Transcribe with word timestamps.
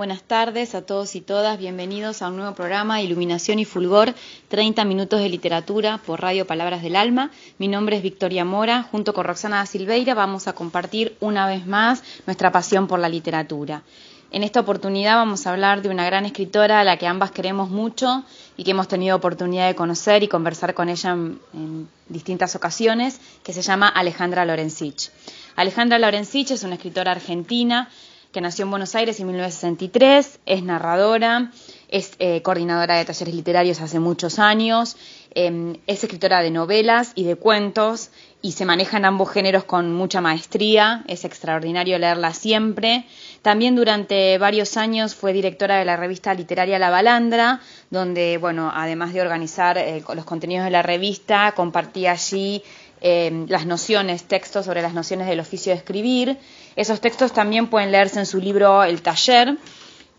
Buenas 0.00 0.22
tardes 0.22 0.74
a 0.74 0.80
todos 0.80 1.14
y 1.14 1.20
todas, 1.20 1.58
bienvenidos 1.58 2.22
a 2.22 2.28
un 2.28 2.36
nuevo 2.38 2.54
programa 2.54 3.02
Iluminación 3.02 3.58
y 3.58 3.66
Fulgor, 3.66 4.14
30 4.48 4.86
minutos 4.86 5.20
de 5.20 5.28
literatura 5.28 5.98
por 5.98 6.22
Radio 6.22 6.46
Palabras 6.46 6.80
del 6.80 6.96
Alma. 6.96 7.30
Mi 7.58 7.68
nombre 7.68 7.98
es 7.98 8.02
Victoria 8.02 8.46
Mora, 8.46 8.84
junto 8.84 9.12
con 9.12 9.26
Roxana 9.26 9.58
da 9.58 9.66
Silveira 9.66 10.14
vamos 10.14 10.48
a 10.48 10.54
compartir 10.54 11.18
una 11.20 11.46
vez 11.46 11.66
más 11.66 12.02
nuestra 12.26 12.50
pasión 12.50 12.86
por 12.86 12.98
la 12.98 13.10
literatura. 13.10 13.82
En 14.30 14.42
esta 14.42 14.60
oportunidad 14.60 15.16
vamos 15.16 15.46
a 15.46 15.50
hablar 15.50 15.82
de 15.82 15.90
una 15.90 16.06
gran 16.06 16.24
escritora 16.24 16.80
a 16.80 16.84
la 16.84 16.96
que 16.96 17.06
ambas 17.06 17.30
queremos 17.30 17.68
mucho 17.68 18.24
y 18.56 18.64
que 18.64 18.70
hemos 18.70 18.88
tenido 18.88 19.14
oportunidad 19.14 19.66
de 19.66 19.74
conocer 19.74 20.22
y 20.22 20.28
conversar 20.28 20.72
con 20.72 20.88
ella 20.88 21.10
en, 21.10 21.88
distintas 22.08 22.56
ocasiones, 22.56 23.20
que 23.42 23.52
se 23.52 23.60
llama 23.60 23.88
Alejandra 23.88 24.46
Lorenzich. 24.46 25.10
Alejandra 25.56 25.98
Lorenzich 25.98 26.52
es 26.52 26.62
una 26.62 26.76
escritora 26.76 27.12
argentina 27.12 27.90
que 28.32 28.40
nació 28.40 28.64
en 28.64 28.70
Buenos 28.70 28.94
Aires 28.94 29.18
en 29.18 29.26
1963, 29.26 30.40
es 30.46 30.62
narradora, 30.62 31.50
es 31.88 32.12
eh, 32.20 32.42
coordinadora 32.42 32.96
de 32.96 33.04
talleres 33.04 33.34
literarios 33.34 33.80
hace 33.80 33.98
muchos 33.98 34.38
años, 34.38 34.96
em, 35.34 35.76
es 35.88 36.04
escritora 36.04 36.40
de 36.40 36.50
novelas 36.50 37.12
y 37.16 37.24
de 37.24 37.34
cuentos 37.34 38.10
y 38.42 38.52
se 38.52 38.64
maneja 38.64 38.96
en 38.98 39.04
ambos 39.04 39.30
géneros 39.30 39.64
con 39.64 39.92
mucha 39.92 40.20
maestría, 40.20 41.04
es 41.08 41.24
extraordinario 41.24 41.98
leerla 41.98 42.32
siempre. 42.32 43.04
También 43.42 43.74
durante 43.74 44.38
varios 44.38 44.76
años 44.76 45.14
fue 45.14 45.32
directora 45.32 45.78
de 45.78 45.84
la 45.84 45.96
revista 45.96 46.32
literaria 46.32 46.78
La 46.78 46.90
Balandra, 46.90 47.60
donde, 47.90 48.38
bueno, 48.38 48.70
además 48.72 49.12
de 49.12 49.20
organizar 49.20 49.76
eh, 49.76 50.02
los 50.14 50.24
contenidos 50.24 50.64
de 50.64 50.70
la 50.70 50.82
revista, 50.82 51.52
compartía 51.52 52.12
allí 52.12 52.62
em, 53.00 53.46
las 53.48 53.66
nociones, 53.66 54.24
textos 54.24 54.66
sobre 54.66 54.82
las 54.82 54.94
nociones 54.94 55.26
del 55.26 55.40
oficio 55.40 55.72
de 55.72 55.78
escribir. 55.78 56.38
Esos 56.76 57.00
textos 57.00 57.32
también 57.32 57.68
pueden 57.68 57.92
leerse 57.92 58.18
en 58.18 58.26
su 58.26 58.38
libro 58.38 58.82
El 58.84 59.02
Taller, 59.02 59.56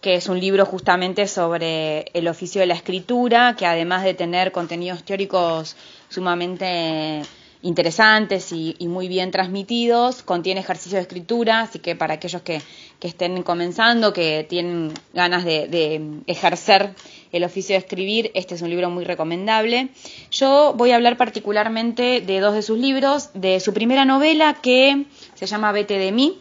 que 0.02 0.16
es 0.16 0.28
un 0.28 0.40
libro 0.40 0.66
justamente 0.66 1.28
sobre 1.28 2.06
el 2.14 2.28
oficio 2.28 2.60
de 2.62 2.68
la 2.68 2.74
escritura, 2.74 3.56
que 3.58 3.66
además 3.66 4.04
de 4.04 4.16
tener 4.16 4.52
contenidos 4.52 5.04
teóricos 5.04 5.76
sumamente 6.10 7.22
interesantes 7.62 8.52
y, 8.52 8.76
muy 8.82 9.08
bien 9.08 9.32
transmitidos, 9.32 10.24
contiene 10.24 10.62
ejercicios 10.62 10.96
de 10.96 11.02
escritura, 11.02 11.62
así 11.62 11.80
que 11.80 11.96
para 11.96 12.16
aquellos 12.16 12.42
que, 12.42 12.62
estén 13.02 13.42
comenzando, 13.44 14.14
que 14.14 14.46
tienen 14.48 14.94
ganas 15.14 15.44
de, 15.44 15.68
de, 15.68 16.22
ejercer 16.28 16.94
el 17.32 17.44
oficio 17.44 17.74
de 17.74 17.80
escribir, 17.80 18.32
este 18.36 18.56
es 18.56 18.62
un 18.62 18.70
libro 18.70 18.90
muy 18.90 19.06
recomendable. 19.06 19.90
Yo 20.32 20.74
voy 20.78 20.92
a 20.92 20.96
hablar 20.96 21.18
particularmente 21.18 22.22
de 22.22 22.40
dos 22.40 22.54
de 22.54 22.62
sus 22.62 22.78
libros, 22.78 23.30
de 23.34 23.60
su 23.60 23.74
primera 23.74 24.06
novela 24.06 24.56
que 24.62 25.06
se 25.36 25.46
llama 25.46 25.72
Vete 25.72 25.98
de 25.98 26.12
mí, 26.12 26.40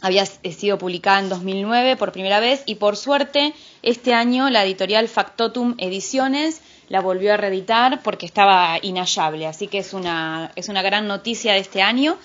había 0.00 0.26
sido 0.26 0.78
publicada 0.78 1.18
en 1.20 1.28
2009 1.28 1.96
por 1.96 2.12
primera 2.12 2.40
vez 2.40 2.62
y 2.66 2.76
por 2.76 2.96
suerte 2.96 3.52
este 3.82 4.14
año 4.14 4.48
la 4.48 4.64
editorial 4.64 5.08
Factotum 5.08 5.74
Ediciones 5.78 6.60
la 6.88 7.00
volvió 7.00 7.34
a 7.34 7.36
reeditar 7.36 8.02
porque 8.02 8.26
estaba 8.26 8.78
inhallable, 8.82 9.46
así 9.46 9.66
que 9.68 9.78
es 9.78 9.92
una, 9.94 10.50
es 10.56 10.68
una 10.68 10.82
gran 10.82 11.06
noticia 11.06 11.52
de 11.52 11.60
este 11.60 11.82
año. 11.82 12.16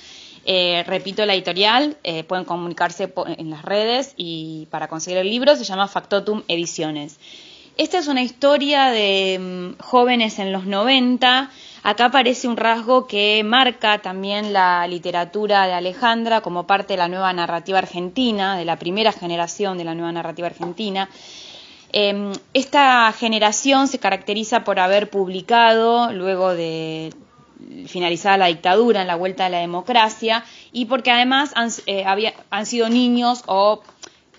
Eh, 0.46 0.84
repito 0.88 1.26
la 1.26 1.34
editorial, 1.34 1.98
eh, 2.04 2.24
pueden 2.24 2.46
comunicarse 2.46 3.14
en 3.38 3.50
las 3.50 3.64
redes 3.64 4.14
y 4.18 4.68
para 4.72 4.88
conseguir 4.88 5.20
el 5.20 5.30
libro 5.30 5.56
se 5.56 5.64
llama 5.64 5.88
Factotum 5.88 6.44
Ediciones. 6.48 7.18
Esta 7.78 7.98
es 7.98 8.08
una 8.08 8.22
historia 8.22 8.90
de 8.90 9.40
mm, 9.40 9.82
jóvenes 9.82 10.40
en 10.40 10.52
los 10.52 10.66
90 10.66 11.50
Acá 11.86 12.06
aparece 12.06 12.48
un 12.48 12.56
rasgo 12.56 13.08
que 13.08 13.44
marca 13.44 13.98
también 13.98 14.54
la 14.54 14.88
literatura 14.88 15.68
de 15.68 15.74
Alejandra 15.74 16.40
como 16.40 16.66
parte 16.66 16.94
de 16.94 16.98
la 16.98 17.10
nueva 17.10 17.34
narrativa 17.34 17.80
argentina, 17.80 18.56
de 18.56 18.64
la 18.64 18.80
primera 18.80 19.12
generación 19.12 19.78
de 19.78 19.84
la 19.84 19.94
nueva 19.94 20.14
narrativa 20.14 20.48
argentina. 20.48 21.10
Em, 21.96 22.32
esta 22.56 23.12
generación 23.14 23.88
se 23.88 24.00
caracteriza 24.00 24.64
por 24.64 24.80
haber 24.80 25.12
publicado, 25.12 26.12
luego 26.12 26.56
de 26.56 27.14
finalizada 27.86 28.38
la 28.38 28.48
dictadura, 28.48 29.02
en 29.02 29.08
la 29.08 29.16
vuelta 29.16 29.46
a 29.46 29.50
la 29.50 29.60
democracia, 29.60 30.44
y 30.72 30.86
porque 30.86 31.12
además 31.12 31.52
han, 31.54 31.70
eh, 31.86 32.04
sido 32.66 32.90
niños 32.90 33.44
o 33.46 33.84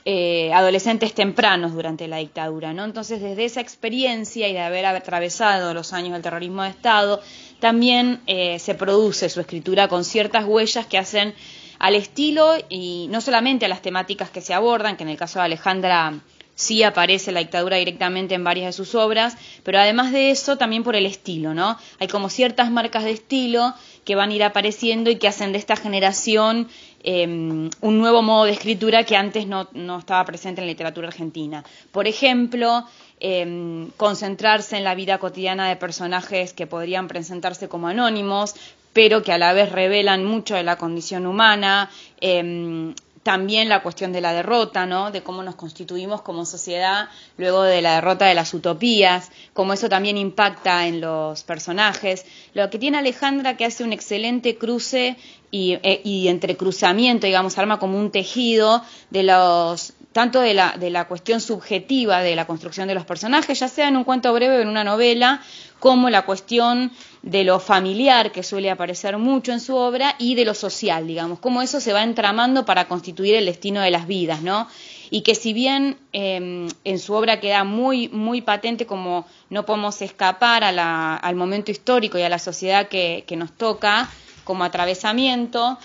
eh, 0.04 0.52
adolescentes 0.52 1.14
tempranos 1.14 1.72
durante 1.72 2.08
la 2.08 2.16
dictadura, 2.16 2.74
¿no? 2.74 2.84
Entonces, 2.84 3.22
desde 3.22 3.44
esa 3.44 3.60
experiencia 3.60 4.48
y 4.48 4.52
de 4.52 4.60
haber 4.60 4.84
atravesado 4.84 5.72
los 5.74 5.92
años 5.92 6.12
del 6.12 6.22
terrorismo 6.22 6.64
de 6.64 6.70
Estado, 6.70 7.22
también 7.60 8.20
eh, 8.26 8.58
se 8.58 8.74
produce 8.74 9.28
su 9.28 9.40
escritura 9.40 9.86
con 9.86 10.04
ciertas 10.04 10.44
huellas 10.44 10.86
que 10.86 10.98
hacen 10.98 11.34
al 11.78 11.94
estilo 11.94 12.56
y 12.68 13.06
no 13.10 13.20
solamente 13.20 13.66
a 13.66 13.68
las 13.68 13.80
temáticas 13.80 14.28
que 14.28 14.40
se 14.40 14.54
abordan, 14.54 14.96
que 14.96 15.04
en 15.04 15.10
el 15.10 15.16
caso 15.16 15.38
de 15.38 15.44
Alejandra 15.44 16.14
sí 16.54 16.82
aparece 16.82 17.32
la 17.32 17.40
dictadura 17.40 17.76
directamente 17.76 18.34
en 18.34 18.44
varias 18.44 18.66
de 18.66 18.72
sus 18.72 18.94
obras, 18.94 19.36
pero 19.62 19.78
además 19.78 20.12
de 20.12 20.30
eso 20.30 20.56
también 20.56 20.82
por 20.82 20.96
el 20.96 21.06
estilo, 21.06 21.54
¿no? 21.54 21.78
Hay 21.98 22.08
como 22.08 22.28
ciertas 22.28 22.70
marcas 22.70 23.04
de 23.04 23.10
estilo 23.10 23.74
que 24.04 24.14
van 24.14 24.30
a 24.30 24.34
ir 24.34 24.44
apareciendo 24.44 25.10
y 25.10 25.16
que 25.16 25.28
hacen 25.28 25.52
de 25.52 25.58
esta 25.58 25.76
generación 25.76 26.68
Em, 27.06 27.68
un 27.82 27.98
nuevo 27.98 28.22
modo 28.22 28.46
de 28.46 28.52
escritura 28.52 29.04
que 29.04 29.14
antes 29.14 29.46
no, 29.46 29.68
estaba 29.98 30.24
presente 30.24 30.62
en 30.62 30.66
la 30.66 30.72
literatura 30.72 31.08
argentina. 31.08 31.62
Por 31.92 32.08
ejemplo, 32.08 32.84
em, 33.20 33.90
concentrarse 33.98 34.78
en 34.78 34.84
la 34.84 34.94
vida 34.94 35.18
cotidiana 35.18 35.68
de 35.68 35.76
personajes 35.76 36.54
que 36.54 36.66
podrían 36.66 37.06
presentarse 37.06 37.68
como 37.68 37.88
anónimos, 37.88 38.54
pero 38.94 39.22
que 39.22 39.32
a 39.32 39.38
la 39.38 39.52
vez 39.52 39.70
revelan 39.70 40.24
mucho 40.24 40.54
de 40.54 40.62
la 40.62 40.76
condición 40.78 41.26
humana, 41.26 41.90
em, 42.22 42.94
también 43.24 43.68
la 43.70 43.82
cuestión 43.82 44.12
de 44.12 44.20
la 44.20 44.32
derrota, 44.32 44.86
¿no? 44.86 45.10
De 45.10 45.22
cómo 45.22 45.42
nos 45.42 45.56
constituimos 45.56 46.22
como 46.22 46.44
sociedad 46.44 47.08
luego 47.38 47.62
de 47.62 47.82
la 47.82 47.96
derrota 47.96 48.26
de 48.26 48.34
las 48.34 48.52
utopías, 48.54 49.32
cómo 49.54 49.72
eso 49.72 49.88
también 49.88 50.16
impacta 50.16 50.86
en 50.86 51.00
los 51.00 51.42
personajes. 51.42 52.26
Lo 52.52 52.68
que 52.70 52.78
tiene 52.78 52.98
Alejandra 52.98 53.56
que 53.56 53.64
hace 53.64 53.82
un 53.82 53.94
excelente 53.94 54.56
cruce 54.56 55.16
y, 55.50 55.78
eh, 55.82 56.02
y 56.04 56.28
entrecruzamiento, 56.28 57.26
digamos, 57.26 57.58
arma 57.58 57.78
como 57.78 57.98
un 57.98 58.10
tejido 58.10 58.82
de 59.10 59.22
los 59.24 59.94
tanto 60.12 60.40
de 60.40 60.54
la, 60.54 60.76
de 60.78 60.90
la 60.90 61.08
cuestión 61.08 61.40
subjetiva 61.40 62.20
de 62.20 62.36
la 62.36 62.46
construcción 62.46 62.86
de 62.86 62.94
los 62.94 63.04
personajes, 63.04 63.58
ya 63.58 63.66
sea 63.66 63.88
en 63.88 63.96
un 63.96 64.04
cuento 64.04 64.32
breve 64.32 64.58
o 64.58 64.60
en 64.60 64.68
una 64.68 64.84
novela, 64.84 65.42
como 65.80 66.08
la 66.08 66.24
cuestión 66.24 66.92
de 67.24 67.42
lo 67.42 67.58
familiar, 67.58 68.32
que 68.32 68.42
suele 68.42 68.70
aparecer 68.70 69.16
mucho 69.16 69.50
en 69.50 69.60
su 69.60 69.74
obra, 69.74 70.14
y 70.18 70.34
de 70.34 70.44
lo 70.44 70.52
social, 70.52 71.06
digamos, 71.06 71.38
cómo 71.38 71.62
eso 71.62 71.80
se 71.80 71.94
va 71.94 72.02
entramando 72.02 72.66
para 72.66 72.86
constituir 72.86 73.34
el 73.34 73.46
destino 73.46 73.80
de 73.80 73.90
las 73.90 74.06
vidas, 74.06 74.42
¿no? 74.42 74.68
Y 75.10 75.22
que 75.22 75.34
si 75.34 75.54
bien 75.54 75.96
em, 76.12 76.68
en 76.84 76.98
su 76.98 77.14
obra 77.14 77.40
queda 77.40 77.64
muy, 77.64 78.08
muy 78.08 78.42
patente 78.42 78.84
como 78.84 79.24
no 79.48 79.64
podemos 79.64 80.02
escapar 80.02 80.64
al 80.64 81.34
momento 81.34 81.70
histórico 81.70 82.18
y 82.18 82.22
a 82.22 82.28
la 82.28 82.38
sociedad 82.38 82.88
que, 82.88 83.24
que 83.26 83.36
nos 83.36 83.52
toca 83.52 84.10
como 84.44 84.64
atravesamiento, 84.64 85.78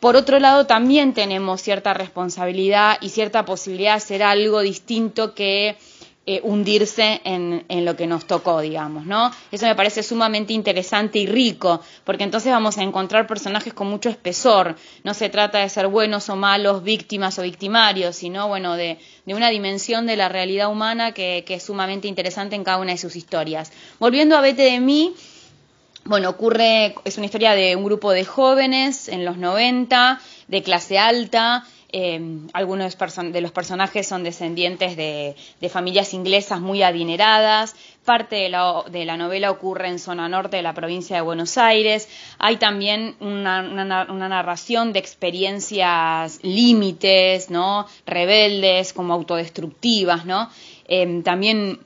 por 0.00 0.16
otro 0.16 0.38
lado, 0.38 0.66
también 0.66 1.12
tenemos 1.12 1.60
cierta 1.60 1.92
responsabilidad 1.92 2.96
y 3.02 3.10
cierta 3.10 3.44
posibilidad 3.44 3.92
de 3.92 3.96
hacer 3.96 4.22
algo 4.22 4.60
distinto 4.60 5.34
que 5.34 5.76
eh, 6.30 6.42
hundirse 6.42 7.22
en, 7.24 7.64
lo 7.86 7.96
que 7.96 8.06
nos 8.06 8.26
tocó, 8.26 8.60
digamos, 8.60 9.06
¿no? 9.06 9.30
Eso 9.50 9.64
me 9.64 9.74
parece 9.74 10.02
sumamente 10.02 10.52
interesante 10.52 11.18
y 11.18 11.26
rico, 11.26 11.80
porque 12.04 12.22
entonces 12.22 12.52
vamos 12.52 12.76
a 12.76 12.82
encontrar 12.82 13.26
personajes 13.26 13.72
con 13.72 13.86
mucho 13.86 14.10
espesor. 14.10 14.76
No 15.04 15.14
se 15.14 15.30
trata 15.30 15.60
de 15.60 15.70
ser 15.70 15.86
buenos 15.86 16.28
o 16.28 16.36
malos, 16.36 16.82
víctimas 16.82 17.38
o 17.38 17.42
victimarios, 17.42 18.14
sino, 18.14 18.46
bueno, 18.46 18.76
de, 18.76 18.98
una 19.24 19.48
dimensión 19.48 20.06
de 20.06 20.16
la 20.16 20.28
realidad 20.28 20.70
humana 20.70 21.12
que, 21.12 21.44
que 21.46 21.54
es 21.54 21.62
sumamente 21.62 22.08
interesante 22.08 22.56
en 22.56 22.62
cada 22.62 22.76
una 22.76 22.92
de 22.92 22.98
sus 22.98 23.16
historias. 23.16 23.72
Volviendo 23.98 24.36
a 24.36 24.42
Vete 24.42 24.64
de 24.64 24.80
mí, 24.80 25.14
bueno, 26.04 26.28
ocurre, 26.28 26.94
es 27.04 27.16
una 27.16 27.24
historia 27.24 27.54
de 27.54 27.74
un 27.74 27.84
grupo 27.84 28.12
de 28.12 28.26
jóvenes 28.26 29.08
en 29.08 29.24
los 29.24 29.38
90, 29.38 30.20
de 30.46 30.62
clase 30.62 30.98
alta. 30.98 31.64
Eh, 31.90 32.20
algunos 32.52 32.98
de 32.98 33.40
los 33.40 33.50
personajes 33.50 34.06
son 34.06 34.22
descendientes 34.22 34.94
de, 34.96 35.34
familias 35.70 36.12
inglesas 36.12 36.60
muy 36.60 36.82
adineradas. 36.82 37.74
Parte 38.04 38.36
de 38.36 38.48
la, 38.50 39.16
novela 39.16 39.50
ocurre 39.50 39.88
en 39.88 39.98
zona 39.98 40.28
norte 40.28 40.58
de 40.58 40.62
la 40.62 40.74
provincia 40.74 41.16
de 41.16 41.22
Buenos 41.22 41.56
Aires. 41.56 42.08
Hay 42.38 42.56
también 42.56 43.16
una, 43.20 43.62
narración 43.62 44.92
de 44.92 44.98
experiencias 44.98 46.40
límites, 46.42 47.50
¿no? 47.50 47.86
Rebeldes, 48.06 48.92
como 48.92 49.14
autodestructivas, 49.14 50.26
¿no? 50.26 50.50
Eh, 50.86 51.22
también 51.24 51.80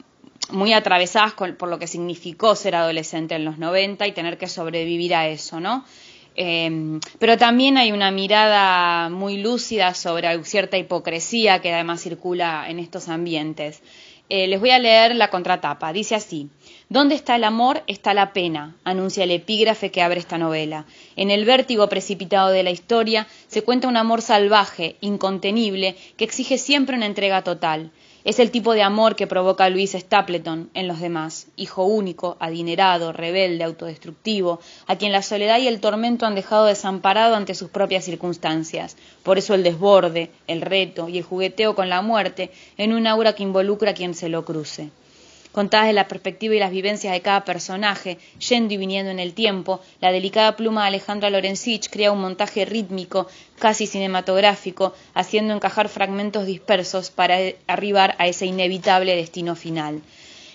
muy 0.51 0.73
atravesadas 0.73 1.35
por 1.35 1.69
lo 1.69 1.79
que 1.79 1.87
significó 1.87 2.57
ser 2.57 2.75
adolescente 2.75 3.37
en 3.37 3.45
los 3.45 3.59
90 3.59 4.07
y 4.07 4.13
tener 4.13 4.37
que 4.39 4.49
sobrevivir 4.49 5.15
a 5.15 5.29
eso, 5.29 5.61
¿no? 5.61 5.85
Em, 6.35 7.01
pero 7.19 7.37
también 7.37 7.77
hay 7.77 7.93
una 7.93 8.11
mirada 8.11 9.11
muy 9.11 9.37
lúcida 9.37 9.95
sobre 9.95 10.43
cierta 10.45 10.79
hipocresía 10.79 11.61
que 11.61 11.73
además 11.73 12.03
circula 12.03 12.67
en 12.69 12.79
estos 12.79 13.09
ambientes. 13.09 13.83
Eh, 14.29 14.47
les 14.47 14.61
voy 14.61 14.71
a 14.71 14.79
leer 14.79 15.15
la 15.15 15.29
contratapa. 15.29 15.93
Dice 15.93 16.15
así, 16.15 16.49
¿Dónde 16.93 17.15
está 17.15 17.37
el 17.37 17.45
amor? 17.45 17.83
Está 17.87 18.13
la 18.13 18.35
pena, 18.35 18.77
anuncia 18.85 19.25
el 19.25 19.31
epígrafe 19.31 19.91
que 19.91 20.03
abre 20.03 20.21
esta 20.21 20.37
novela. 20.37 20.85
En 21.17 21.31
el 21.31 21.47
vértigo 21.47 21.89
precipitado 21.89 22.51
de 22.51 22.63
la 22.63 22.71
historia 22.71 23.27
se 23.47 23.63
cuenta 23.63 23.89
un 23.89 23.97
amor 23.97 24.21
salvaje, 24.21 24.97
incontenible, 25.01 25.97
que 26.19 26.25
exige 26.25 26.59
siempre 26.59 26.95
una 26.95 27.07
entrega 27.07 27.41
total. 27.45 27.93
Es 28.25 28.39
el 28.39 28.53
tipo 28.53 28.73
de 28.75 28.83
amor 28.83 29.17
que 29.17 29.27
provoca 29.27 29.69
Luis 29.69 29.93
Stapleton 29.93 30.71
en 30.75 30.87
los 30.87 31.01
demás, 31.01 31.49
hijo 31.57 31.85
único, 31.85 32.37
adinerado, 32.39 33.13
rebelde, 33.13 33.65
autodestructivo, 33.65 34.61
a 34.87 34.95
quien 34.95 35.11
la 35.11 35.23
soledad 35.23 35.59
y 35.59 35.67
el 35.67 35.81
tormento 35.81 36.25
han 36.25 36.37
dejado 36.37 36.67
desamparado 36.67 37.35
ante 37.35 37.57
sus 37.57 37.71
propias 37.71 38.05
circunstancias. 38.05 38.97
Por 39.25 39.39
eso 39.39 39.55
el 39.55 39.65
desborde, 39.65 40.31
el 40.47 40.61
reto 40.61 41.09
y 41.09 41.19
el 41.19 41.25
jugueteo 41.25 41.75
con 41.75 41.89
la 41.89 42.01
muerte 42.01 42.53
en 42.79 42.93
un 42.93 43.09
aura 43.09 43.35
que 43.35 43.43
involucra 43.43 43.91
a 43.91 43.95
quien 43.95 44.15
se 44.15 44.29
lo 44.29 44.45
cruce 44.45 44.91
contadas 45.53 45.87
de 45.87 45.93
la 45.93 46.09
perspectiva 46.09 46.55
y 46.55 46.59
las 46.59 46.71
vivencias 46.71 47.13
de 47.13 47.21
cada 47.21 47.45
personaje, 47.45 48.19
yendo 48.49 48.75
y 48.75 48.79
viniendo 48.79 49.11
en 49.11 49.21
el 49.21 49.35
tiempo, 49.35 49.81
la 50.01 50.11
delicada 50.11 50.57
pluma 50.57 50.83
de 50.83 50.89
Alejandra 50.89 51.31
Lorenzich 51.31 51.91
crea 51.91 52.11
un 52.11 52.21
montaje 52.21 52.65
rítmico, 52.65 53.29
casi 53.59 53.87
cinematográfico, 53.87 54.95
haciendo 55.15 55.55
encajar 55.55 55.89
fragmentos 55.89 56.47
dispersos 56.47 57.11
para 57.11 57.37
arribar 57.67 58.17
a 58.19 58.27
ese 58.27 58.47
inevitable 58.47 59.15
destino 59.15 59.55
final. 59.55 60.03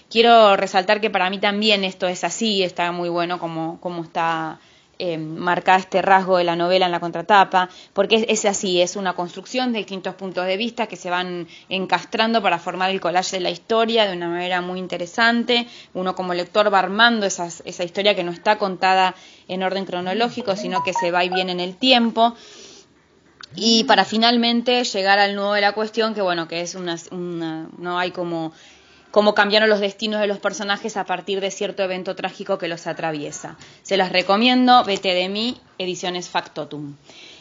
Quiero 0.09 0.55
resaltar 0.55 1.01
que 1.01 1.09
para 1.09 1.29
mí 1.29 1.37
también 1.37 1.83
esto 1.83 2.07
es 2.07 2.23
así, 2.23 2.63
está 2.63 2.91
muy 2.91 3.09
bueno 3.09 3.39
como, 3.39 3.79
como 3.81 4.03
está 4.03 4.59
eh, 4.99 5.17
marca 5.17 5.75
este 5.75 6.01
rasgo 6.01 6.37
de 6.37 6.43
la 6.43 6.55
novela 6.55 6.87
en 6.87 6.91
la 6.91 6.99
contratapa, 6.99 7.69
porque 7.93 8.25
es, 8.29 8.45
así, 8.45 8.81
es 8.81 8.95
una 8.95 9.13
construcción 9.13 9.71
de 9.71 9.79
distintos 9.79 10.15
puntos 10.15 10.45
de 10.45 10.57
vista 10.57 10.87
que 10.87 10.95
se 10.95 11.09
van 11.09 11.47
encastrando 11.69 12.41
para 12.41 12.59
formar 12.59 12.89
el 12.89 12.99
collage 12.99 13.37
de 13.37 13.41
la 13.41 13.49
historia 13.49 14.07
de 14.07 14.15
una 14.15 14.29
manera 14.29 14.61
muy 14.61 14.79
interesante. 14.79 15.67
Uno 15.93 16.15
como 16.15 16.33
lector 16.33 16.73
va 16.73 16.79
armando 16.79 17.25
esa 17.25 17.83
historia 17.83 18.15
que 18.15 18.23
no 18.23 18.31
está 18.31 18.57
contada 18.57 19.15
en 19.47 19.63
orden 19.63 19.85
cronológico, 19.85 20.55
sino 20.55 20.83
que 20.83 20.93
se 20.93 21.11
va 21.11 21.23
y 21.23 21.29
viene 21.29 21.51
en 21.51 21.59
el 21.59 21.75
tiempo. 21.75 22.35
Y 23.55 23.85
para 23.85 24.03
finalmente 24.03 24.83
llegar 24.83 25.19
al 25.19 25.35
nudo 25.35 25.53
de 25.53 25.61
la 25.61 25.73
cuestión, 25.73 26.13
que 26.13 26.21
bueno, 26.21 26.47
que 26.47 26.61
es 26.61 26.75
una 26.75 26.97
no 27.11 27.97
hay 27.97 28.11
como 28.11 28.51
cómo 29.17 29.33
cambiaron 29.33 29.67
los 29.67 29.79
destinos 29.79 30.21
de 30.21 30.27
los 30.27 30.37
personajes 30.37 30.95
a 30.95 31.03
partir 31.03 31.41
de 31.41 31.49
cierto 31.49 31.81
evento 31.81 32.15
trágico 32.15 32.59
que 32.59 32.67
los 32.67 32.85
atraviesa. 32.85 33.57
Se 33.81 33.97
las 33.97 34.11
recomiendo, 34.11 34.83
Vete 34.83 35.15
de 35.15 35.27
mí, 35.27 35.59
ediciones 35.79 36.29
Factotum. 36.29 36.93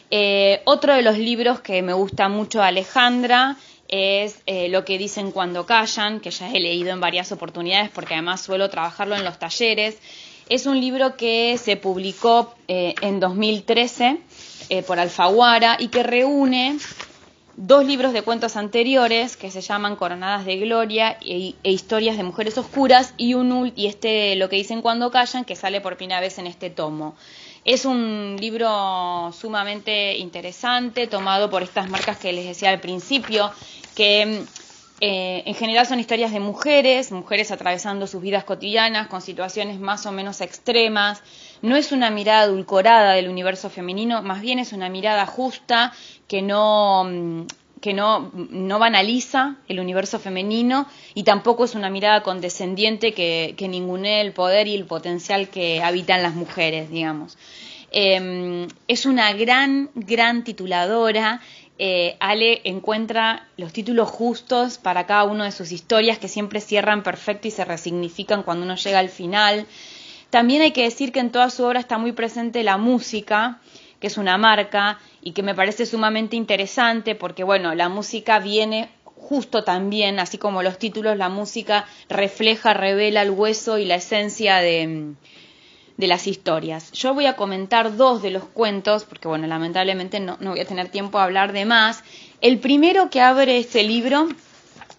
Eh, 0.09 0.61
otro 0.65 0.95
de 0.95 1.03
los 1.03 1.19
libros 1.19 1.59
que 1.59 1.83
me 1.83 1.93
gusta 1.93 2.29
mucho 2.29 2.63
Alejandra 2.63 3.57
es 3.89 4.39
eh, 4.47 4.69
Lo 4.69 4.85
que 4.85 4.97
dicen 4.97 5.29
cuando 5.29 5.67
callan, 5.67 6.19
que 6.19 6.31
ya 6.31 6.49
he 6.49 6.59
leído 6.59 6.89
en 6.89 6.99
varias 6.99 7.31
oportunidades 7.31 7.91
porque 7.91 8.15
además 8.15 8.41
suelo 8.41 8.71
trabajarlo 8.71 9.15
en 9.15 9.23
los 9.23 9.37
talleres. 9.37 9.99
Es 10.49 10.65
un 10.65 10.81
libro 10.81 11.15
que 11.15 11.59
se 11.59 11.77
publicó 11.77 12.55
eh, 12.67 12.95
en 13.01 13.19
2013 13.19 14.17
por 14.87 14.99
Alfaguara 14.99 15.77
y 15.79 15.89
que 15.89 16.01
reúne 16.01 16.79
dos 17.57 17.83
libros 17.85 18.13
de 18.13 18.21
cuentos 18.21 18.55
anteriores 18.55 19.35
que 19.35 19.49
se 19.49 19.61
llaman 19.61 19.95
Coronadas 19.95 20.45
de 20.45 20.57
Gloria 20.57 21.17
e, 21.21 21.55
e, 21.63 21.71
Historias 21.71 22.15
de 22.15 22.23
Mujeres 22.23 22.55
Oscuras 22.57 23.15
y, 23.17 23.33
un, 23.33 23.73
y 23.75 23.87
este 23.87 24.35
Lo 24.35 24.47
que 24.47 24.57
dicen 24.57 24.83
cuando 24.83 25.09
callan 25.09 25.43
que 25.43 25.55
sale 25.55 25.81
por 25.81 25.97
primera 25.97 26.21
vez 26.21 26.37
en 26.37 26.45
este 26.45 26.69
tomo. 26.69 27.15
Es 27.65 27.83
un 27.83 28.37
libro 28.39 29.31
sumamente 29.33 30.17
interesante, 30.17 31.07
tomado 31.07 31.49
por 31.49 31.63
estas 31.63 31.89
marcas 31.89 32.17
que 32.17 32.31
les 32.31 32.45
decía 32.45 32.69
al 32.69 32.79
principio, 32.79 33.51
que 33.95 34.43
eh, 34.99 35.43
en 35.45 35.53
general 35.53 35.85
son 35.85 35.99
historias 35.99 36.31
de 36.31 36.39
mujeres, 36.39 37.11
mujeres 37.11 37.51
atravesando 37.51 38.07
sus 38.07 38.21
vidas 38.21 38.43
cotidianas 38.43 39.07
con 39.07 39.21
situaciones 39.21 39.79
más 39.79 40.05
o 40.05 40.11
menos 40.11 40.41
extremas, 40.41 41.21
no 41.61 41.75
es 41.75 41.91
una 41.91 42.09
mirada 42.09 42.41
adulcorada 42.41 43.13
del 43.13 43.29
universo 43.29 43.69
femenino, 43.69 44.23
más 44.23 44.41
bien 44.41 44.57
es 44.57 44.73
una 44.73 44.89
mirada 44.89 45.25
justa 45.25 45.93
que 46.27 46.41
no 46.41 47.03
mm, 47.03 47.45
que 47.81 47.93
no, 47.93 48.31
no 48.33 48.79
banaliza 48.79 49.57
el 49.67 49.79
universo 49.79 50.17
femenino 50.19 50.87
y 51.13 51.23
tampoco 51.23 51.65
es 51.65 51.75
una 51.75 51.91
mirada 51.91 52.23
condescendiente 52.23 53.13
que, 53.13 53.53
que 53.55 53.67
ningune 53.67 54.21
el 54.21 54.33
poder 54.33 54.67
y 54.67 54.73
el 54.73 54.85
potencial 54.85 55.49
que 55.49 55.83
habitan 55.83 56.23
las 56.23 56.33
mujeres, 56.33 56.89
digamos. 56.89 57.37
Em, 57.91 58.67
es 58.87 59.05
una 59.05 59.31
gran, 59.33 59.89
gran 59.95 60.43
tituladora. 60.43 61.41
Eh, 61.79 62.17
Ale 62.19 62.61
encuentra 62.63 63.47
los 63.55 63.71
títulos 63.71 64.09
justos 64.09 64.79
para 64.79 65.05
cada 65.05 65.25
una 65.25 65.45
de 65.45 65.51
sus 65.51 65.71
historias 65.71 66.17
que 66.17 66.27
siempre 66.27 66.59
cierran 66.59 67.03
perfecto 67.03 67.47
y 67.47 67.51
se 67.51 67.65
resignifican 67.65 68.41
cuando 68.41 68.65
uno 68.65 68.75
llega 68.75 68.97
al 68.97 69.09
final. 69.09 69.67
También 70.31 70.61
hay 70.63 70.71
que 70.71 70.83
decir 70.83 71.11
que 71.11 71.19
en 71.19 71.31
toda 71.31 71.49
su 71.49 71.63
obra 71.63 71.79
está 71.79 71.97
muy 71.97 72.13
presente 72.13 72.63
la 72.63 72.77
música, 72.77 73.61
que 73.99 74.07
es 74.07 74.17
una 74.17 74.37
marca 74.37 74.99
y 75.21 75.31
que 75.31 75.43
me 75.43 75.55
parece 75.55 75.85
sumamente 75.85 76.35
interesante 76.35 77.13
porque, 77.13 77.43
bueno, 77.43 77.75
la 77.75 77.89
música 77.89 78.39
viene 78.39 78.89
justo 79.03 79.63
también, 79.63 80.19
así 80.19 80.37
como 80.37 80.63
los 80.63 80.79
títulos, 80.79 81.17
la 81.17 81.29
música 81.29 81.85
refleja, 82.09 82.73
revela 82.73 83.21
el 83.21 83.31
hueso 83.31 83.77
y 83.77 83.85
la 83.85 83.95
esencia 83.95 84.57
de, 84.57 85.13
de 85.97 86.07
las 86.07 86.27
historias. 86.27 86.91
Yo 86.91 87.13
voy 87.13 87.25
a 87.25 87.35
comentar 87.35 87.97
dos 87.97 88.21
de 88.21 88.29
los 88.29 88.45
cuentos, 88.45 89.03
porque 89.03 89.27
bueno, 89.27 89.47
lamentablemente 89.47 90.19
no, 90.19 90.37
no, 90.39 90.51
voy 90.51 90.59
a 90.59 90.65
tener 90.65 90.89
tiempo 90.89 91.17
a 91.17 91.23
hablar 91.23 91.51
de 91.51 91.65
más. 91.65 92.03
El 92.39 92.59
primero 92.59 93.09
que 93.09 93.19
abre 93.19 93.57
este 93.57 93.83
libro 93.83 94.29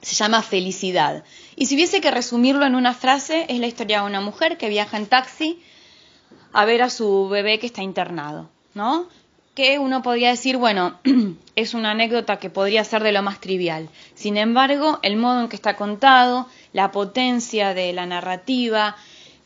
se 0.03 0.15
llama 0.17 0.43
Felicidad. 0.43 1.25
Y 1.57 1.67
si 1.67 1.77
hubiese 1.77 2.01
que 2.01 2.11
resumirlo 2.11 2.67
en 2.67 2.75
una 2.75 2.95
frase, 2.95 3.47
es 3.49 3.59
la 3.61 3.67
historia 3.67 4.01
de 4.01 4.07
una 4.07 4.21
mujer 4.21 4.59
que 4.59 4.69
viaja 4.69 4.97
en 4.97 5.07
taxi 5.07 5.61
a 6.53 6.65
ver 6.65 6.83
a 6.83 6.91
su 6.91 7.29
bebé 7.29 7.59
que 7.59 7.67
está 7.67 7.83
internado, 7.83 8.49
¿no? 8.75 9.09
Que 9.55 9.79
uno 9.79 10.03
podría 10.03 10.31
decir, 10.31 10.57
bueno, 10.57 10.99
es 11.57 11.75
una 11.75 11.93
anécdota 11.93 12.39
que 12.39 12.51
podría 12.51 12.85
ser 12.85 13.03
de 13.03 13.13
lo 13.13 13.23
más 13.23 13.41
trivial. 13.41 13.89
Sin 14.15 14.37
embargo, 14.37 14.99
el 15.03 15.17
modo 15.17 15.41
en 15.41 15.49
que 15.49 15.57
está 15.57 15.77
contado, 15.77 16.49
la 16.73 16.93
potencia 16.93 17.75
de 17.75 17.93
la 17.93 18.07
narrativa, 18.07 18.97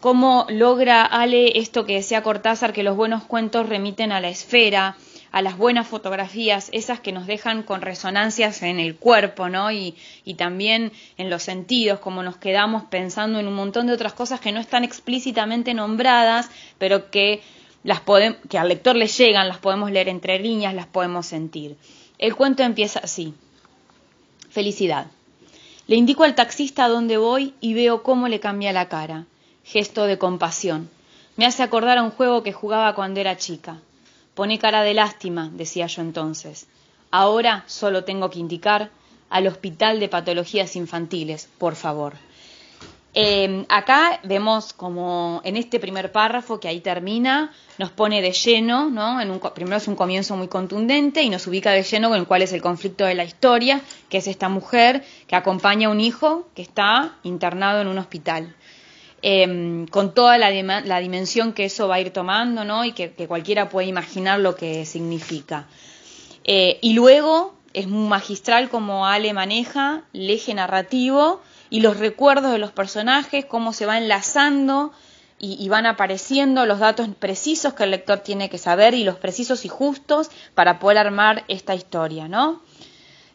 cómo 0.03 0.47
logra 0.51 1.05
Ale 1.05 1.61
esto 1.61 1.87
que 1.87 1.95
decía 1.95 2.25
Cortázar, 2.25 2.73
que 2.73 2.83
los 2.83 2.97
buenos 2.97 3.23
cuentos 3.23 3.69
remiten 3.69 4.11
a 4.11 4.21
la 4.21 4.31
esfera, 4.31 4.97
a 5.31 5.43
las 5.43 5.57
buenas 5.57 5.87
fotografías, 5.87 6.71
esas 6.73 6.99
que 6.99 7.13
nos 7.13 7.29
dejan 7.29 7.63
con 7.63 7.83
resonancias 7.83 8.63
en 8.63 8.81
el 8.81 8.97
cuerpo, 8.97 9.49
¿no? 9.49 9.71
Y, 9.71 9.95
y 10.25 10.35
también 10.35 10.91
en 11.19 11.31
los 11.31 11.45
sentidos, 11.45 12.01
como 12.01 12.25
nos 12.25 12.37
quedamos 12.37 12.83
pensando 12.83 13.39
en 13.39 13.47
un 13.47 13.55
montón 13.55 13.87
de 13.87 13.93
otras 13.93 14.13
cosas 14.13 14.41
que 14.41 14.51
no 14.51 14.59
están 14.59 14.83
explícitamente 14.83 15.73
nombradas, 15.73 16.51
pero 16.79 17.09
que 17.13 17.41
las 17.85 18.01
que 18.49 18.59
al 18.59 18.69
lector 18.69 18.97
le 18.97 19.07
llegan, 19.07 19.47
las 19.47 19.59
podemos 19.59 19.93
leer 19.93 20.09
entre 20.09 20.41
líneas, 20.41 20.75
las 20.75 20.87
podemos 20.87 21.27
sentir. 21.27 21.77
El 22.19 22.35
cuento 22.35 22.65
empieza 22.65 22.99
así. 22.99 23.35
Felicidad. 24.51 25.07
Le 25.87 25.95
indico 25.95 26.25
al 26.25 26.35
taxista 26.35 26.87
a 26.87 26.89
dónde 26.89 27.19
voy 27.19 27.55
y 27.61 27.75
veo 27.75 28.03
cómo 28.03 28.27
le 28.27 28.41
cambia 28.41 28.73
la 28.73 28.89
cara. 28.89 29.27
Gesto 29.65 30.05
de 30.05 30.19
compasión. 30.19 30.91
Me 31.37 31.47
hace 31.47 31.63
acordar 31.63 31.99
a 31.99 32.03
un 32.03 32.11
juego 32.11 32.43
que 32.43 32.53
jugaba 32.53 32.95
cuando 32.95 33.21
era 33.21 33.37
chica. 33.37 33.79
Pone 34.35 34.59
cara 34.59 34.83
de 34.83 34.95
lástima, 34.95 35.51
decía 35.53 35.87
yo 35.87 36.03
entonces. 36.03 36.67
Ahora 37.11 37.65
solo 37.67 38.05
tengo 38.05 38.31
que 38.31 38.39
indicar 38.39 38.91
al 39.31 39.47
Hospital 39.47 40.01
de 40.01 40.09
Patologías 40.09 40.77
Infantiles, 40.77 41.49
por 41.59 41.75
favor. 41.75 42.15
Eh, 43.15 43.67
acá 43.69 44.21
vemos 44.23 44.73
como 44.73 45.43
en 45.45 45.59
este 45.59 45.79
primer 45.79 46.13
párrafo 46.13 46.59
que 46.59 46.69
ahí 46.69 46.81
termina, 46.81 47.53
nos 47.77 47.91
pone 47.91 48.23
de 48.23 48.33
lleno, 48.33 48.89
¿no? 48.89 49.21
En 49.21 49.31
un, 49.31 49.39
primero 49.39 49.77
es 49.77 49.87
un 49.87 49.97
comienzo 49.97 50.35
muy 50.35 50.49
contundente 50.49 51.23
y 51.23 51.29
nos 51.29 51.47
ubica 51.47 51.73
de 51.73 51.83
lleno 51.83 52.09
con 52.09 52.19
el 52.19 52.27
cual 52.27 52.41
es 52.41 52.55
el 52.55 52.63
conflicto 52.63 53.05
de 53.05 53.15
la 53.15 53.25
historia, 53.25 53.83
que 54.09 54.19
es 54.19 54.27
esta 54.29 54.49
mujer 54.49 55.05
que 55.27 55.37
acompaña 55.37 55.89
a 55.89 55.91
un 55.91 56.01
hijo 56.01 56.49
que 56.55 56.63
está 56.63 57.17
internado 57.23 57.83
en 57.83 57.89
un 57.89 57.99
hospital. 57.99 58.55
Em, 59.25 59.87
con 59.87 60.15
toda 60.15 60.37
la, 60.37 60.51
dimensión 60.51 61.53
que 61.53 61.67
eso 61.67 61.87
va 61.87 61.95
a 61.95 62.01
ir 62.01 62.11
tomando, 62.11 62.65
¿no? 62.65 62.85
Y 62.85 62.91
que, 62.91 63.13
cualquiera 63.29 63.69
puede 63.69 63.87
imaginar 63.87 64.41
lo 64.41 64.57
que 64.57 64.85
significa. 64.85 65.69
Eh, 66.43 66.79
y 66.83 66.95
luego 66.95 67.55
es 67.73 67.87
magistral 67.87 68.69
como 68.69 69.07
Ale 69.07 69.33
maneja 69.33 70.03
el 70.13 70.29
eje 70.29 70.55
narrativo 70.55 71.41
y 71.71 71.81
los 71.81 71.99
recuerdos 71.99 72.51
de 72.51 72.59
los 72.59 72.73
personajes, 72.73 73.45
cómo 73.45 73.73
se 73.73 73.87
va 73.87 73.97
enlazando 73.97 74.93
y, 75.39 75.69
van 75.69 75.87
apareciendo 75.87 76.67
los 76.67 76.81
datos 76.81 77.09
precisos 77.19 77.75
que 77.75 77.85
el 77.85 77.93
lector 77.93 78.19
tiene 78.21 78.51
que 78.51 78.59
saber 78.59 78.95
y 78.95 79.05
los 79.05 79.17
precisos 79.17 79.65
y 79.65 79.69
justos 79.69 80.31
para 80.55 80.79
poder 80.79 80.99
armar 80.99 81.45
esta 81.49 81.75
historia, 81.75 82.29
¿no? 82.29 82.61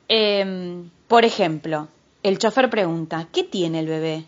Em, 0.10 0.90
por 1.08 1.26
ejemplo, 1.26 1.88
el 2.24 2.38
chofer 2.40 2.70
pregunta, 2.70 3.28
¿qué 3.34 3.44
tiene 3.44 3.80
el 3.80 3.88
bebé? 3.88 4.26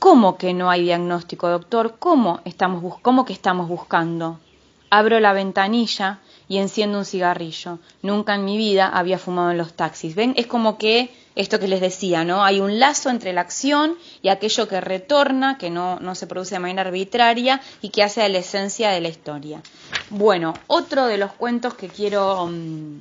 ¿Cómo 0.00 0.38
que 0.38 0.54
no 0.54 0.70
hay 0.70 0.84
diagnóstico, 0.84 1.50
doctor? 1.50 1.96
¿Cómo, 1.98 2.40
estamos 2.46 2.98
¿Cómo 3.02 3.26
que 3.26 3.34
estamos 3.34 3.68
buscando? 3.68 4.40
Abro 4.88 5.20
la 5.20 5.34
ventanilla 5.34 6.20
y 6.48 6.56
enciendo 6.56 6.96
un 6.96 7.04
cigarrillo. 7.04 7.80
Nunca 8.00 8.34
en 8.34 8.46
mi 8.46 8.56
vida 8.56 8.88
había 8.88 9.18
fumado 9.18 9.50
en 9.50 9.58
los 9.58 9.74
taxis. 9.74 10.14
¿Ven? 10.14 10.32
Es 10.38 10.46
como 10.46 10.78
que 10.78 11.14
esto 11.34 11.60
que 11.60 11.68
les 11.68 11.82
decía, 11.82 12.24
¿no? 12.24 12.42
Hay 12.42 12.60
un 12.60 12.80
lazo 12.80 13.10
entre 13.10 13.34
la 13.34 13.42
acción 13.42 13.94
y 14.22 14.30
aquello 14.30 14.68
que 14.68 14.80
retorna, 14.80 15.58
que 15.58 15.68
no, 15.68 16.00
no 16.00 16.14
se 16.14 16.26
produce 16.26 16.54
de 16.54 16.60
manera 16.60 16.80
arbitraria 16.80 17.60
y 17.82 17.90
que 17.90 18.02
hace 18.02 18.22
a 18.22 18.28
la 18.30 18.38
esencia 18.38 18.88
de 18.92 19.02
la 19.02 19.08
historia. 19.08 19.60
Bueno, 20.08 20.54
otro 20.66 21.08
de 21.08 21.18
los 21.18 21.32
cuentos 21.32 21.74
que 21.74 21.88
quiero 21.88 22.46
mm, 22.46 23.00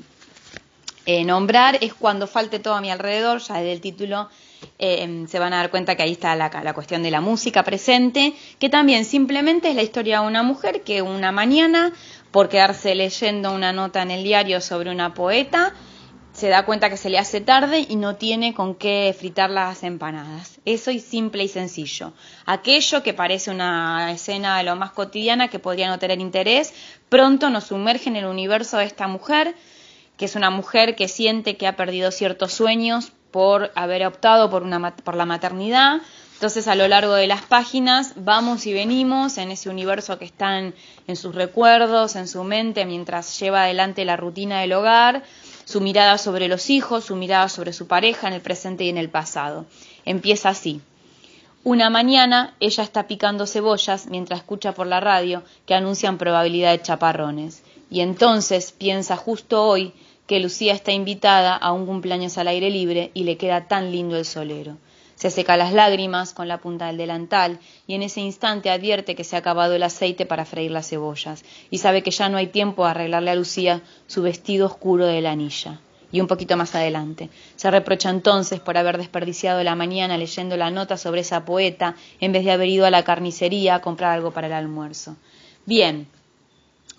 eh, 1.05 1.23
nombrar 1.23 1.77
es 1.79 1.93
Cuando 1.93 2.27
falte 2.27 2.59
todo 2.59 2.73
a 2.73 2.81
mi 2.81 2.91
alrededor, 2.91 3.39
ya 3.39 3.55
del 3.61 3.79
título 3.79 4.29
eh, 4.77 5.25
se 5.27 5.39
van 5.39 5.53
a 5.53 5.57
dar 5.57 5.71
cuenta 5.71 5.95
que 5.95 6.03
ahí 6.03 6.13
está 6.13 6.35
la, 6.35 6.49
la, 6.63 6.73
cuestión 6.73 7.03
de 7.03 7.11
la 7.11 7.21
música 7.21 7.63
presente, 7.63 8.33
que 8.59 8.69
también 8.69 9.05
simplemente 9.05 9.69
es 9.69 9.75
la 9.75 9.83
historia 9.83 10.21
de 10.21 10.27
una 10.27 10.43
mujer 10.43 10.81
que 10.81 11.01
una 11.01 11.31
mañana, 11.31 11.93
por 12.31 12.49
quedarse 12.49 12.95
leyendo 12.95 13.51
una 13.51 13.73
nota 13.73 14.01
en 14.01 14.11
el 14.11 14.23
diario 14.23 14.61
sobre 14.61 14.91
una 14.91 15.13
poeta, 15.13 15.73
se 16.39 16.47
da 16.47 16.63
cuenta 16.63 16.89
que 16.89 16.95
se 16.95 17.09
le 17.09 17.17
hace 17.17 17.41
tarde 17.41 17.85
y 17.89 17.97
no 17.97 18.15
tiene 18.15 18.53
con 18.53 18.75
qué 18.75 19.13
fritar 19.17 19.49
las 19.49 19.83
empanadas. 19.83 20.59
Eso 20.63 20.89
es 20.89 21.03
simple 21.03 21.43
y 21.43 21.49
sencillo. 21.49 22.13
Aquello 22.45 23.03
que 23.03 23.13
parece 23.13 23.51
una 23.51 24.09
escena 24.11 24.57
de 24.57 24.63
lo 24.63 24.77
más 24.77 24.91
cotidiana 24.91 25.49
que 25.49 25.59
podría 25.59 25.89
no 25.89 25.99
tener 25.99 26.21
interés, 26.21 26.73
pronto 27.09 27.49
nos 27.49 27.65
sumerge 27.65 28.09
en 28.09 28.15
el 28.15 28.25
universo 28.25 28.77
de 28.77 28.85
esta 28.85 29.07
mujer, 29.07 29.53
que 30.15 30.25
es 30.25 30.35
una 30.35 30.49
mujer 30.49 30.95
que 30.95 31.09
siente 31.09 31.57
que 31.57 31.67
ha 31.67 31.75
perdido 31.75 32.11
ciertos 32.11 32.53
sueños 32.53 33.11
por 33.31 33.71
haber 33.75 34.05
optado 34.05 34.49
por, 34.49 34.63
una, 34.63 34.95
por 34.95 35.15
la 35.15 35.25
maternidad. 35.25 36.01
Entonces 36.33 36.67
a 36.67 36.75
lo 36.75 36.87
largo 36.87 37.13
de 37.13 37.27
las 37.27 37.41
páginas 37.41 38.13
vamos 38.15 38.65
y 38.65 38.73
venimos 38.73 39.37
en 39.37 39.51
ese 39.51 39.69
universo 39.69 40.17
que 40.17 40.25
está 40.25 40.57
en 40.59 41.15
sus 41.15 41.35
recuerdos, 41.35 42.15
en 42.15 42.29
su 42.29 42.43
mente, 42.45 42.85
mientras 42.85 43.37
lleva 43.39 43.63
adelante 43.63 44.05
la 44.05 44.15
rutina 44.15 44.61
del 44.61 44.73
hogar 44.73 45.23
su 45.69 45.81
mirada 45.81 46.17
sobre 46.17 46.47
los 46.47 46.71
hijos, 46.71 47.03
su 47.03 47.15
mirada 47.15 47.47
sobre 47.47 47.73
su 47.73 47.85
pareja 47.85 48.27
en 48.27 48.33
el 48.33 48.41
presente 48.41 48.85
y 48.85 48.89
en 48.89 48.97
el 48.97 49.09
pasado. 49.09 49.67
Empieza 50.03 50.49
así. 50.49 50.81
Una 51.63 51.91
mañana 51.91 52.55
ella 52.59 52.83
está 52.83 53.05
picando 53.05 53.45
cebollas 53.45 54.07
mientras 54.07 54.39
escucha 54.39 54.73
por 54.73 54.87
la 54.87 54.99
radio 54.99 55.43
que 55.67 55.75
anuncian 55.75 56.17
probabilidad 56.17 56.71
de 56.71 56.81
chaparrones. 56.81 57.61
Y 57.91 57.99
entonces 57.99 58.71
piensa 58.71 59.15
justo 59.15 59.63
hoy 59.63 59.93
que 60.29 60.39
Lucía 60.39 60.73
está 60.73 60.91
invitada 60.91 61.55
a 61.55 61.71
un 61.71 61.87
cumpleaños 61.87 62.37
al 62.37 62.49
aire 62.49 62.69
libre 62.69 63.09
y 63.15 63.23
le 63.23 63.35
queda 63.35 63.67
tan 63.67 63.91
lindo 63.91 64.15
el 64.15 64.25
solero. 64.25 64.77
Se 65.15 65.31
seca 65.31 65.57
las 65.57 65.73
lágrimas 65.73 66.35
con 66.35 66.47
la 66.47 66.59
punta 66.59 66.85
del 66.85 66.97
delantal 66.97 67.57
y 67.87 67.95
en 67.95 68.03
ese 68.03 68.21
instante 68.21 68.69
advierte 68.69 69.15
que 69.15 69.23
se 69.23 69.35
ha 69.35 69.39
acabado 69.39 69.73
el 69.73 69.81
aceite 69.81 70.27
para 70.27 70.45
freír 70.45 70.69
las 70.69 70.87
cebollas 70.87 71.43
y 71.71 71.79
sabe 71.79 72.03
que 72.03 72.11
ya 72.11 72.29
no 72.29 72.37
hay 72.37 72.45
tiempo 72.45 72.85
a 72.85 72.91
arreglarle 72.91 73.31
a 73.31 73.35
Lucía 73.35 73.81
su 74.05 74.21
vestido 74.21 74.67
oscuro 74.67 75.07
de 75.07 75.19
la 75.21 75.31
anilla. 75.31 75.81
Y 76.11 76.21
un 76.21 76.27
poquito 76.27 76.55
más 76.55 76.75
adelante. 76.75 77.31
Se 77.55 77.71
reprocha 77.71 78.11
entonces 78.11 78.59
por 78.59 78.77
haber 78.77 78.99
desperdiciado 78.99 79.63
la 79.63 79.73
mañana 79.73 80.15
leyendo 80.15 80.57
la 80.57 80.69
nota 80.69 80.97
sobre 80.97 81.21
esa 81.21 81.43
poeta 81.43 81.95
en 82.19 82.33
vez 82.33 82.45
de 82.45 82.51
haber 82.51 82.67
ido 82.67 82.85
a 82.85 82.91
la 82.91 83.03
carnicería 83.03 83.73
a 83.73 83.81
comprar 83.81 84.11
algo 84.11 84.29
para 84.29 84.45
el 84.45 84.53
almuerzo. 84.53 85.15
Bien, 85.65 86.07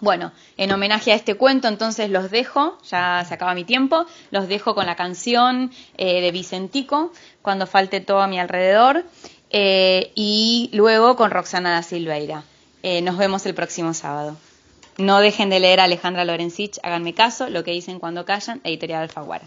bueno, 0.01 0.33
en 0.57 0.73
homenaje 0.73 1.13
a 1.13 1.15
este 1.15 1.35
cuento, 1.35 1.69
entonces 1.69 2.11
los 2.11 2.31
dejo, 2.31 2.79
ya 2.89 3.25
se 3.27 3.35
acaba 3.35 3.55
mi 3.55 3.65
tiempo, 3.65 4.07
los 4.31 4.49
dejo 4.49 4.75
con 4.75 4.87
la 4.87 4.97
canción 4.97 5.71
eh, 5.97 6.21
de 6.21 6.31
Vicentico, 6.33 7.13
Cuando 7.43 7.67
falte 7.67 8.01
todo 8.01 8.21
a 8.21 8.27
mi 8.27 8.39
alrededor, 8.39 9.05
eh, 9.51 10.13
y 10.15 10.71
luego 10.73 11.17
con 11.17 11.31
Roxana 11.31 11.73
da 11.73 11.83
Silveira. 11.83 12.45
Eh, 12.83 13.03
nos 13.03 13.19
vemos 13.19 13.45
el 13.47 13.55
próximo 13.55 13.95
sábado. 13.95 14.37
No 14.97 15.21
dejen 15.21 15.51
de 15.51 15.61
leer 15.61 15.81
a 15.81 15.85
Alejandra 15.85 16.25
Lorenzich, 16.25 16.79
háganme 16.83 17.15
caso, 17.15 17.49
lo 17.49 17.65
que 17.65 17.73
dicen 17.73 17.99
cuando 17.99 18.25
callan, 18.25 18.61
editorial 18.65 19.03
Alfaguara. 19.03 19.47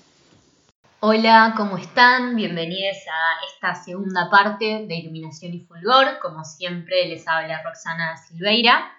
Hola, 1.00 1.54
¿cómo 1.58 1.78
están? 1.78 2.36
Bienvenidos 2.36 2.96
a 3.12 3.46
esta 3.54 3.84
segunda 3.84 4.30
parte 4.30 4.86
de 4.88 4.96
Iluminación 4.96 5.54
y 5.54 5.60
Fulgor. 5.60 6.20
Como 6.22 6.46
siempre, 6.46 7.08
les 7.08 7.28
habla 7.28 7.62
Roxana 7.62 8.16
Silveira. 8.16 8.90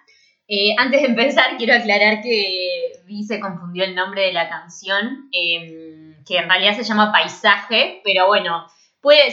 Eh, 0.47 0.75
antes 0.77 1.01
de 1.01 1.07
empezar, 1.07 1.57
quiero 1.57 1.73
aclarar 1.73 2.21
que 2.21 3.01
Vi 3.05 3.23
se 3.23 3.39
confundió 3.39 3.83
el 3.83 3.95
nombre 3.95 4.23
de 4.23 4.33
la 4.33 4.47
canción, 4.47 5.29
em, 5.31 6.23
que 6.23 6.37
en 6.37 6.49
realidad 6.49 6.75
se 6.75 6.83
llama 6.83 7.11
Paisaje, 7.11 8.01
pero 8.03 8.27
bueno, 8.27 8.67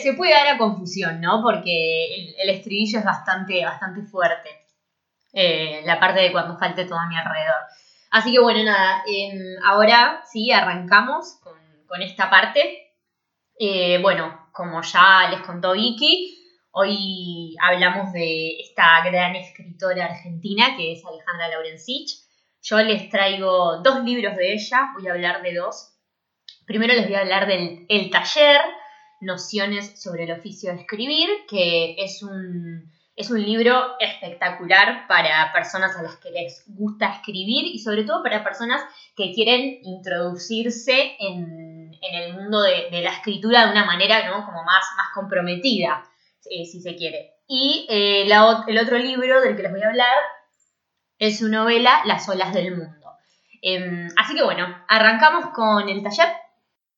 se 0.03 0.13
puede 0.15 0.33
dar 0.33 0.49
a 0.49 0.59
confusión, 0.59 1.21
¿no? 1.21 1.43
Porque 1.43 2.35
el, 2.39 2.51
estribillo 2.51 2.99
es 2.99 3.05
bastante, 3.05 3.65
bastante 3.65 4.03
fuerte. 4.03 4.51
Eh, 5.33 5.83
la 5.87 5.99
parte 5.99 6.21
de 6.21 6.33
cuando 6.33 6.59
falte 6.59 6.85
todo 6.85 6.99
a 6.99 7.09
mi 7.09 7.17
alrededor. 7.17 7.65
Así 8.11 8.33
que 8.33 8.41
bueno, 8.41 8.63
nada, 8.65 9.03
em, 9.07 9.39
ahora 9.65 10.23
sí, 10.31 10.51
arrancamos 10.53 11.39
con, 11.43 11.55
con 11.87 12.03
esta 12.03 12.29
parte. 12.29 12.93
Eh, 13.59 13.99
bueno, 14.03 14.49
como 14.53 14.83
ya 14.83 15.29
les 15.31 15.41
contó 15.41 15.73
Vicky, 15.73 16.42
Hoy 16.75 17.55
hablamos 17.61 18.15
de 18.15 18.59
esta 18.61 19.05
gran 19.05 19.37
escritora 19.37 20.07
argentina 20.07 20.75
que 20.75 20.93
es 20.93 21.05
Alejandra 21.05 21.49
Laurencich. 21.49 22.25
Yo 22.63 22.79
les 22.79 23.11
traigo 23.11 23.83
dos 23.83 24.03
libros 24.03 24.35
de 24.37 24.55
ella, 24.55 24.89
voy 24.95 25.07
a 25.07 25.13
hablar 25.13 25.43
de 25.43 25.55
dos. 25.55 25.93
Primero 26.65 26.95
les 26.95 27.05
voy 27.07 27.17
a 27.17 27.21
hablar 27.21 27.47
del 27.47 27.85
El 27.91 28.09
Taller, 28.09 28.63
Nociones 29.21 30.03
sobre 30.03 30.25
el 30.25 30.33
oficio 30.33 30.73
de 30.73 30.81
escribir, 30.81 31.29
que 31.47 31.95
es 31.99 32.23
un, 32.23 32.91
es 33.17 33.31
un 33.31 33.43
libro 33.43 34.01
espectacular 34.01 35.07
para 35.07 35.53
personas 35.53 35.95
a 35.95 36.03
las 36.03 36.17
que 36.17 36.31
les 36.31 36.65
gusta 36.69 37.17
escribir 37.17 37.67
y 37.67 37.81
sobre 37.81 38.05
todo 38.05 38.23
para 38.23 38.43
personas 38.43 38.83
que 39.15 39.33
quieren 39.35 39.79
introducirse 39.83 41.17
en, 41.21 41.93
el 42.01 42.33
mundo 42.33 42.63
de, 42.63 42.89
de, 42.91 43.03
la 43.03 43.13
escritura 43.13 43.67
de 43.67 43.73
una 43.73 43.85
manera 43.85 44.27
¿no? 44.27 44.47
como 44.47 44.65
más, 44.65 44.87
más 44.97 45.09
comprometida. 45.15 46.03
Eh, 46.51 46.65
si 46.65 46.81
se 46.81 46.97
quiere. 46.97 47.35
Y 47.47 47.87
eh, 47.89 48.23
el 48.23 48.79
otro 48.79 48.99
libro 48.99 49.41
del 49.41 49.57
que 49.57 49.63
les 49.63 49.73
voy 49.73 49.83
a 49.83 49.89
hablar 49.89 50.17
es 51.19 51.39
su 51.39 51.49
novela 51.49 52.03
Las 52.05 52.29
olas 52.29 52.53
del 52.53 52.77
mundo. 52.77 53.11
Em, 53.61 54.09
así 54.17 54.35
que 54.35 54.43
bueno, 54.43 54.67
arrancamos 54.89 55.47
con 55.55 55.89
el 55.89 56.03
taller. 56.03 56.29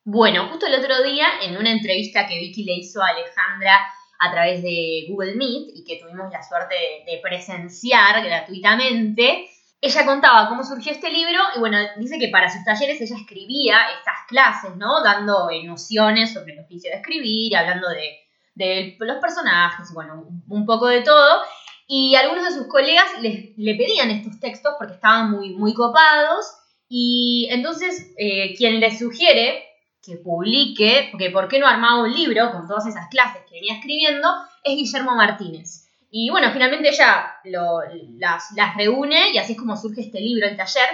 Bueno, 0.05 0.49
justo 0.49 0.67
el 0.67 0.75
otro 0.75 1.03
día, 1.03 1.27
en 1.43 1.57
una 1.57 1.71
entrevista 1.71 2.27
que 2.27 2.39
Vicky 2.39 2.65
le 2.65 2.75
hizo 2.75 3.03
a 3.03 3.09
Alejandra 3.09 3.87
a 4.19 4.31
través 4.31 4.63
de 4.63 5.07
Google 5.09 5.35
Meet 5.35 5.69
y 5.75 5.85
que 5.85 5.97
tuvimos 5.97 6.33
la 6.33 6.43
suerte 6.43 6.75
de, 7.07 7.19
presenciar 7.23 8.25
gratuitamente, 8.25 9.51
ella 9.81 10.07
contaba 10.07 10.49
cómo 10.49 10.65
surgió 10.65 10.93
este 10.93 11.11
libro 11.11 11.39
y 11.57 11.59
bueno, 11.59 11.79
dice 11.99 12.19
que 12.19 12.29
para 12.29 12.49
sus 12.49 12.65
talleres 12.65 13.01
ella 13.01 13.17
escribía 13.17 13.77
estas 13.99 14.27
clases, 14.29 14.77
¿no? 14.77 15.03
Dando 15.03 15.51
nociones 15.65 16.33
sobre 16.33 16.55
el 16.55 16.61
oficio 16.61 16.91
de 16.91 16.97
escribir, 16.97 17.55
hablando 17.57 17.89
de 17.91 18.24
de 18.55 18.97
los 19.01 19.19
personajes, 19.19 19.93
bueno, 19.93 20.27
un 20.49 20.67
poco 20.67 20.87
de 20.87 21.03
todo. 21.03 21.43
Y 21.87 22.15
algunos 22.15 22.45
de 22.45 22.53
sus 22.53 22.67
colegas 22.67 23.07
le 23.21 23.75
pedían 23.75 24.11
estos 24.11 24.41
textos 24.41 24.75
porque 24.79 24.95
estaban 24.95 25.31
muy, 25.31 25.51
muy 25.51 25.75
copados. 25.75 26.47
Y 26.89 27.49
entonces, 27.51 28.13
eh, 28.17 28.55
quien 28.57 28.81
le 28.81 28.97
sugiere 28.97 29.65
que 30.03 30.17
publique, 30.17 31.09
porque 31.11 31.31
por 31.31 31.49
qué 31.49 31.59
no 31.59 31.67
armaba 31.67 32.03
un 32.03 32.13
libro 32.13 32.53
con 32.53 32.67
todas 32.67 32.87
esas 32.87 33.09
clases 33.09 33.43
que 33.49 33.55
venía 33.55 33.75
escribiendo, 33.75 34.29
es 34.63 34.77
Guillermo 34.77 35.15
Martínez. 35.15 35.89
Y 36.11 36.31
bueno, 36.31 36.51
finalmente 36.53 36.91
ella 36.91 37.35
las, 37.43 38.53
las 38.55 38.77
reúne 38.77 39.31
y 39.33 39.39
así 39.39 39.55
es 39.55 39.59
como 39.59 39.77
surge 39.77 40.03
este 40.03 40.21
libro, 40.21 40.47
el 40.47 40.57
taller, 40.57 40.89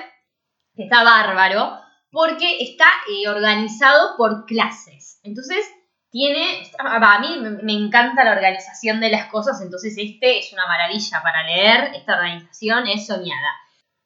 que 0.75 0.85
está 0.85 1.03
bárbaro, 1.03 1.77
porque 2.11 2.59
está 2.61 2.87
eh, 3.11 3.29
organizado 3.29 4.17
por 4.17 4.47
clases. 4.47 5.21
Entonces, 5.23 5.67
tiene, 6.11 6.71
a 6.79 7.19
mí 7.21 7.39
me 7.63 7.73
encanta 7.73 8.25
la 8.25 8.33
organización 8.33 9.01
de 9.01 9.11
las 9.11 9.27
cosas, 9.27 9.61
entonces 9.63 9.95
este 9.97 10.39
es 10.39 10.53
una 10.53 10.67
maravilla 10.67 11.23
para 11.23 11.45
leer, 11.45 11.93
esta 11.95 12.15
organización 12.15 12.87
es 12.89 13.07
soñada. 13.07 13.51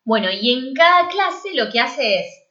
Bueno, 0.04 0.28
y 0.30 0.52
en 0.52 0.74
cada 0.74 1.08
clase 1.08 1.54
lo 1.54 1.70
que 1.70 1.80
hace 1.80 2.20
es, 2.20 2.44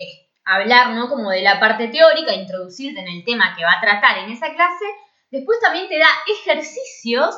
hablar, 0.46 0.90
¿no? 0.90 1.08
Como 1.08 1.30
de 1.30 1.42
la 1.42 1.60
parte 1.60 1.88
teórica, 1.88 2.34
introducirte 2.34 3.00
en 3.00 3.08
el 3.08 3.24
tema 3.24 3.56
que 3.56 3.64
va 3.64 3.74
a 3.74 3.82
tratar 3.82 4.18
en 4.18 4.32
esa 4.32 4.54
clase, 4.54 4.86
después 5.30 5.60
también 5.62 5.88
te 5.88 6.00
da 6.00 6.10
ejercicios 6.42 7.36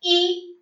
y 0.00 0.56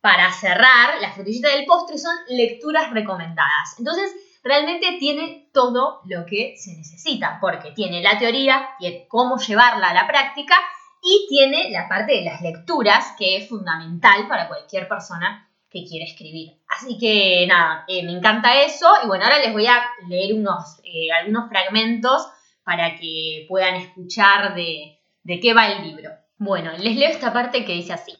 para 0.00 0.32
cerrar, 0.32 1.00
la 1.00 1.12
frutillita 1.12 1.50
del 1.50 1.66
postre 1.66 1.98
son 1.98 2.14
lecturas 2.28 2.90
recomendadas. 2.90 3.78
Entonces, 3.78 4.10
realmente 4.42 4.96
tiene 4.98 5.48
todo 5.52 6.00
lo 6.06 6.26
que 6.26 6.54
se 6.56 6.76
necesita, 6.76 7.38
porque 7.40 7.72
tiene 7.72 8.02
la 8.02 8.18
teoría, 8.18 8.70
tiene 8.78 9.06
cómo 9.08 9.38
llevarla 9.38 9.90
a 9.90 9.94
la 9.94 10.06
práctica 10.06 10.56
y 11.02 11.26
tiene 11.28 11.70
la 11.70 11.88
parte 11.88 12.12
de 12.12 12.24
las 12.24 12.40
lecturas, 12.42 13.14
que 13.18 13.36
es 13.36 13.48
fundamental 13.48 14.28
para 14.28 14.48
cualquier 14.48 14.88
persona 14.88 15.48
que 15.70 15.84
quiera 15.84 16.04
escribir. 16.04 16.58
Así 16.68 16.98
que 16.98 17.46
nada, 17.46 17.84
eh, 17.86 18.02
me 18.02 18.12
encanta 18.12 18.60
eso 18.62 18.88
y 19.04 19.06
bueno, 19.06 19.24
ahora 19.24 19.38
les 19.38 19.52
voy 19.52 19.66
a 19.66 19.82
leer 20.08 20.34
unos, 20.34 20.80
eh, 20.84 21.12
algunos 21.12 21.48
fragmentos 21.48 22.26
para 22.64 22.96
que 22.96 23.46
puedan 23.48 23.76
escuchar 23.76 24.54
de, 24.54 24.98
de 25.22 25.40
qué 25.40 25.54
va 25.54 25.68
el 25.68 25.88
libro. 25.88 26.10
Bueno, 26.38 26.72
les 26.72 26.96
leo 26.96 27.10
esta 27.10 27.32
parte 27.32 27.64
que 27.64 27.72
dice 27.72 27.92
así. 27.92 28.12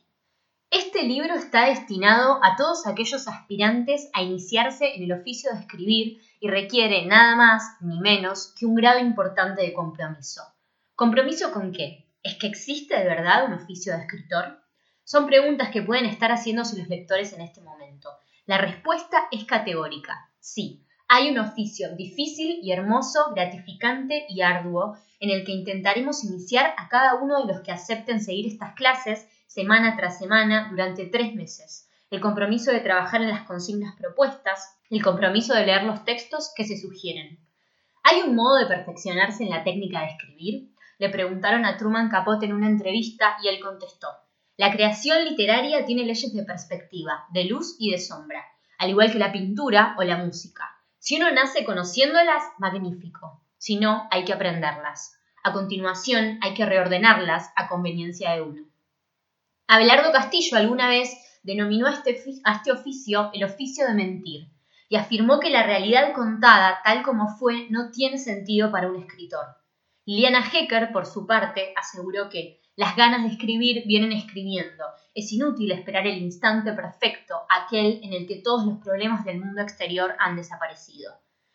Este 0.73 1.03
libro 1.03 1.35
está 1.35 1.67
destinado 1.67 2.39
a 2.45 2.55
todos 2.55 2.87
aquellos 2.87 3.27
aspirantes 3.27 4.09
a 4.13 4.23
iniciarse 4.23 4.95
en 4.95 5.03
el 5.03 5.11
oficio 5.11 5.51
de 5.53 5.59
escribir 5.59 6.23
y 6.39 6.49
requiere 6.49 7.07
nada 7.07 7.35
más 7.35 7.65
ni 7.81 7.99
menos 7.99 8.55
que 8.57 8.67
un 8.67 8.77
grado 8.77 9.01
importante 9.01 9.63
de 9.63 9.73
compromiso. 9.73 10.43
¿Compromiso 10.95 11.51
con 11.51 11.73
qué? 11.73 12.07
¿Es 12.23 12.37
que 12.37 12.47
existe 12.47 12.97
de 12.97 13.05
verdad 13.05 13.47
un 13.47 13.55
oficio 13.55 13.93
de 13.93 14.03
escritor? 14.03 14.61
Son 15.03 15.27
preguntas 15.27 15.71
que 15.71 15.83
pueden 15.83 16.07
estar 16.07 16.31
haciéndose 16.31 16.79
los 16.79 16.87
lectores 16.87 17.33
en 17.33 17.41
este 17.41 17.61
momento. 17.63 18.09
La 18.47 18.59
respuesta 18.59 19.27
es 19.33 19.45
categórica. 19.47 20.31
Sí, 20.39 20.87
hay 21.09 21.31
un 21.31 21.39
oficio 21.41 21.97
difícil 21.97 22.61
y 22.63 22.71
hermoso, 22.71 23.33
gratificante 23.35 24.25
y 24.29 24.43
arduo, 24.43 24.97
en 25.19 25.31
el 25.31 25.45
que 25.45 25.51
intentaremos 25.51 26.23
iniciar 26.23 26.75
a 26.77 26.89
cada 26.89 27.17
uno 27.17 27.41
de 27.41 27.53
los 27.53 27.63
que 27.63 27.73
acepten 27.73 28.21
seguir 28.21 28.47
estas 28.47 28.75
clases 28.75 29.27
semana 29.51 29.97
tras 29.97 30.17
semana 30.17 30.69
durante 30.71 31.07
tres 31.07 31.35
meses. 31.35 31.89
El 32.09 32.21
compromiso 32.21 32.71
de 32.71 32.79
trabajar 32.79 33.21
en 33.21 33.31
las 33.31 33.49
consignas 33.49 33.97
propuestas, 33.97 34.79
el 34.91 35.03
compromiso 35.03 35.55
de 35.55 35.67
leer 35.67 35.83
los 35.83 36.05
textos 36.05 36.53
que 36.55 36.65
se 36.65 36.79
sugieren. 36.79 37.41
¿Hay 38.05 38.21
un 38.21 38.37
modo 38.37 38.59
de 38.59 38.67
perfeccionarse 38.67 39.43
en 39.43 39.51
la 39.51 39.65
técnica 39.65 40.03
de 40.03 40.13
escribir? 40.13 40.71
Le 40.99 41.09
preguntaron 41.09 41.65
a 41.65 41.77
Truman 41.77 42.11
Capote 42.11 42.47
en 42.47 42.53
una 42.53 42.69
entrevista 42.69 43.39
y 43.43 43.49
él 43.49 43.59
contestó, 43.59 44.07
la 44.57 44.71
creación 44.71 45.25
literaria 45.25 45.85
tiene 45.85 46.05
leyes 46.05 46.33
de 46.33 46.45
perspectiva, 46.45 47.25
de 47.33 47.47
luz 47.47 47.75
y 47.81 47.91
de 47.91 47.99
sombra, 47.99 48.45
al 48.79 48.91
igual 48.91 49.11
que 49.11 49.19
la 49.19 49.33
pintura 49.33 49.97
o 49.99 50.05
la 50.05 50.19
música. 50.19 50.65
Si 51.01 51.17
uno 51.17 51.29
nace 51.33 51.65
conociéndolas, 51.65 52.45
magnífico. 52.59 53.43
Si 53.59 53.79
no, 53.79 54.07
hay 54.13 54.25
que 54.25 54.33
aprenderlas. 54.33 55.19
A 55.43 55.53
continuación, 55.53 56.39
hay 56.41 56.55
que 56.55 56.67
reordenarlas 56.67 57.51
a 57.57 57.67
conveniencia 57.67 58.31
de 58.31 58.43
uno. 58.43 58.70
Abelardo 59.73 60.11
Castillo 60.11 60.57
alguna 60.57 60.89
vez 60.89 61.17
denominó 61.45 61.87
a 61.87 61.93
este, 61.93 62.21
a 62.43 62.57
este 62.57 62.73
oficio 62.73 63.31
el 63.33 63.45
oficio 63.45 63.87
de 63.87 63.95
mentir 63.95 64.49
y 64.89 64.97
afirmó 64.97 65.39
que 65.39 65.49
la 65.49 65.63
realidad 65.63 66.13
contada 66.13 66.81
tal 66.83 67.05
como 67.05 67.29
fue 67.39 67.69
no 67.71 67.93
tiene 67.93 68.19
sentido 68.19 68.73
para 68.73 68.89
un 68.89 68.97
escritor. 68.97 69.47
Liliana 70.07 70.45
Hecker, 70.45 70.91
por 70.91 71.07
su 71.07 71.25
parte, 71.25 71.73
aseguró 71.77 72.29
que 72.29 72.61
las 72.75 72.97
ganas 72.97 73.23
de 73.23 73.29
escribir 73.29 73.85
vienen 73.87 74.11
escribiendo. 74.11 74.87
Es 75.15 75.33
inútil 75.33 75.71
esperar 75.71 76.05
el 76.05 76.19
instante 76.19 76.73
perfecto, 76.73 77.37
aquel 77.49 78.01
en 78.03 78.13
el 78.13 78.27
que 78.27 78.43
todos 78.43 78.67
los 78.67 78.79
problemas 78.79 79.25
del 79.25 79.39
mundo 79.39 79.63
exterior 79.63 80.17
han 80.19 80.35
desaparecido. 80.35 81.13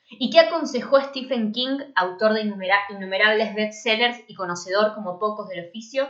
¿Y 0.10 0.30
qué 0.30 0.40
aconsejó 0.40 1.02
Stephen 1.02 1.52
King, 1.52 1.80
autor 1.96 2.32
de 2.32 2.44
innumerables 2.44 3.56
bestsellers 3.56 4.22
y 4.30 4.36
conocedor 4.36 4.96
como 4.96 5.20
pocos 5.20 5.50
del 5.50 5.68
oficio? 5.68 6.08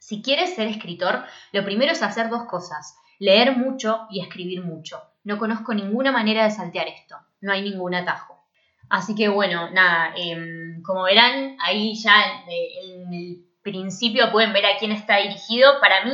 Si 0.00 0.22
quieres 0.22 0.54
ser 0.54 0.66
escritor, 0.66 1.24
lo 1.52 1.62
primero 1.62 1.92
es 1.92 2.02
hacer 2.02 2.30
dos 2.30 2.44
cosas, 2.44 2.96
leer 3.18 3.56
mucho 3.56 4.06
y 4.10 4.22
escribir 4.22 4.64
mucho. 4.64 4.98
No 5.24 5.38
conozco 5.38 5.74
ninguna 5.74 6.10
manera 6.10 6.42
de 6.44 6.50
saltear 6.50 6.88
esto, 6.88 7.16
no 7.42 7.52
hay 7.52 7.62
ningún 7.62 7.94
atajo. 7.94 8.42
Así 8.88 9.14
que 9.14 9.28
bueno, 9.28 9.70
nada, 9.70 10.14
em, 10.16 10.82
como 10.82 11.04
verán, 11.04 11.56
ahí 11.62 11.94
ya 11.94 12.14
en 12.48 13.12
el 13.12 13.44
principio 13.62 14.32
pueden 14.32 14.54
ver 14.54 14.64
a 14.64 14.78
quién 14.78 14.90
está 14.90 15.18
dirigido. 15.18 15.78
Para 15.82 16.04
mí, 16.06 16.12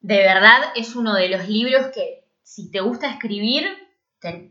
de 0.00 0.18
verdad, 0.18 0.72
es 0.76 0.94
uno 0.94 1.14
de 1.14 1.30
los 1.30 1.48
libros 1.48 1.86
que, 1.94 2.26
si 2.42 2.70
te 2.70 2.80
gusta 2.80 3.10
escribir, 3.10 3.66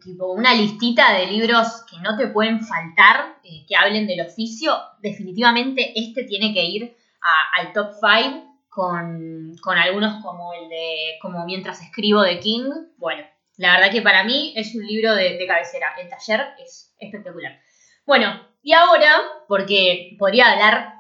tipo 0.04 0.32
una 0.32 0.56
listita 0.56 1.14
de 1.14 1.28
libros 1.28 1.86
que 1.90 2.00
no 2.00 2.18
te 2.18 2.28
pueden 2.28 2.66
faltar, 2.66 3.38
eh, 3.44 3.66
que 3.68 3.76
hablen 3.76 4.08
del 4.08 4.22
oficio, 4.22 4.74
definitivamente 5.02 5.94
este 5.96 6.24
tiene 6.24 6.54
que 6.56 6.66
ir 6.66 6.98
al 7.22 7.74
top 7.74 7.92
5 7.94 8.48
con, 8.70 9.56
algunos 9.78 10.24
como 10.24 10.54
el 10.54 10.70
de 10.70 11.18
como 11.22 11.46
mientras 11.46 11.82
escribo 11.82 12.22
de 12.22 12.40
King. 12.40 12.70
Bueno, 12.98 13.26
la 13.58 13.74
verdad 13.74 13.92
que 13.92 14.02
para 14.02 14.24
mí 14.24 14.54
es 14.56 14.76
un 14.76 14.86
libro 14.86 15.16
de, 15.16 15.38
de 15.38 15.48
cabecera. 15.48 15.96
El 16.00 16.10
taller 16.10 16.54
es 16.60 16.94
espectacular. 17.00 17.60
Bueno, 18.06 18.48
y 18.62 18.74
ahora, 18.74 19.22
porque 19.48 20.16
podría 20.20 20.52
hablar 20.52 20.98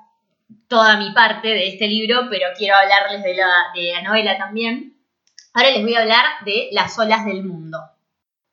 toda 0.68 0.98
mi 0.98 1.12
parte 1.12 1.50
de 1.50 1.68
este 1.68 1.88
libro, 1.88 2.28
pero 2.30 2.48
quiero 2.58 2.76
hablarles 2.76 3.24
de 3.24 3.36
la, 3.36 4.02
novela 4.04 4.38
también. 4.38 4.98
Ahora 5.54 5.72
les 5.72 5.84
voy 5.84 5.96
a 5.96 6.02
hablar 6.02 6.26
de 6.46 6.70
Las 6.72 6.98
olas 7.00 7.26
del 7.26 7.44
mundo. 7.44 7.80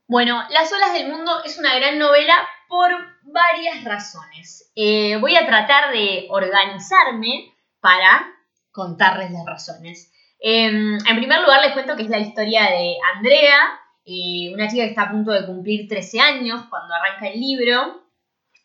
Bueno, 0.07 0.45
Las 0.51 0.73
olas 0.73 0.93
del 0.93 1.09
mundo 1.09 1.43
es 1.45 1.59
una 1.59 1.75
gran 1.77 1.99
novela 1.99 2.35
por 2.69 2.91
varias 3.23 3.85
razones. 3.85 4.71
Eh, 4.75 5.17
voy 5.21 5.37
a 5.37 5.47
tratar 5.47 5.93
de 5.93 6.27
organizarme 6.31 7.54
para 7.85 8.35
contarles 8.73 9.31
las 9.31 9.45
razones. 9.45 10.11
Em, 10.41 10.95
en 11.07 11.17
primer 11.17 11.41
lugar 11.43 11.61
les 11.61 11.75
cuento 11.75 11.95
que 11.97 12.05
es 12.05 12.09
la 12.09 12.19
historia 12.19 12.63
de 12.63 12.97
Andrea, 13.15 13.59
eh, 14.07 14.51
una 14.55 14.69
chica 14.69 14.85
que 14.85 14.89
está 14.89 15.03
a 15.03 15.11
punto 15.11 15.33
de 15.33 15.45
cumplir 15.45 15.87
13 15.87 16.19
años 16.19 16.63
cuando 16.71 16.95
arranca 16.95 17.29
el 17.29 17.39
libro 17.39 18.09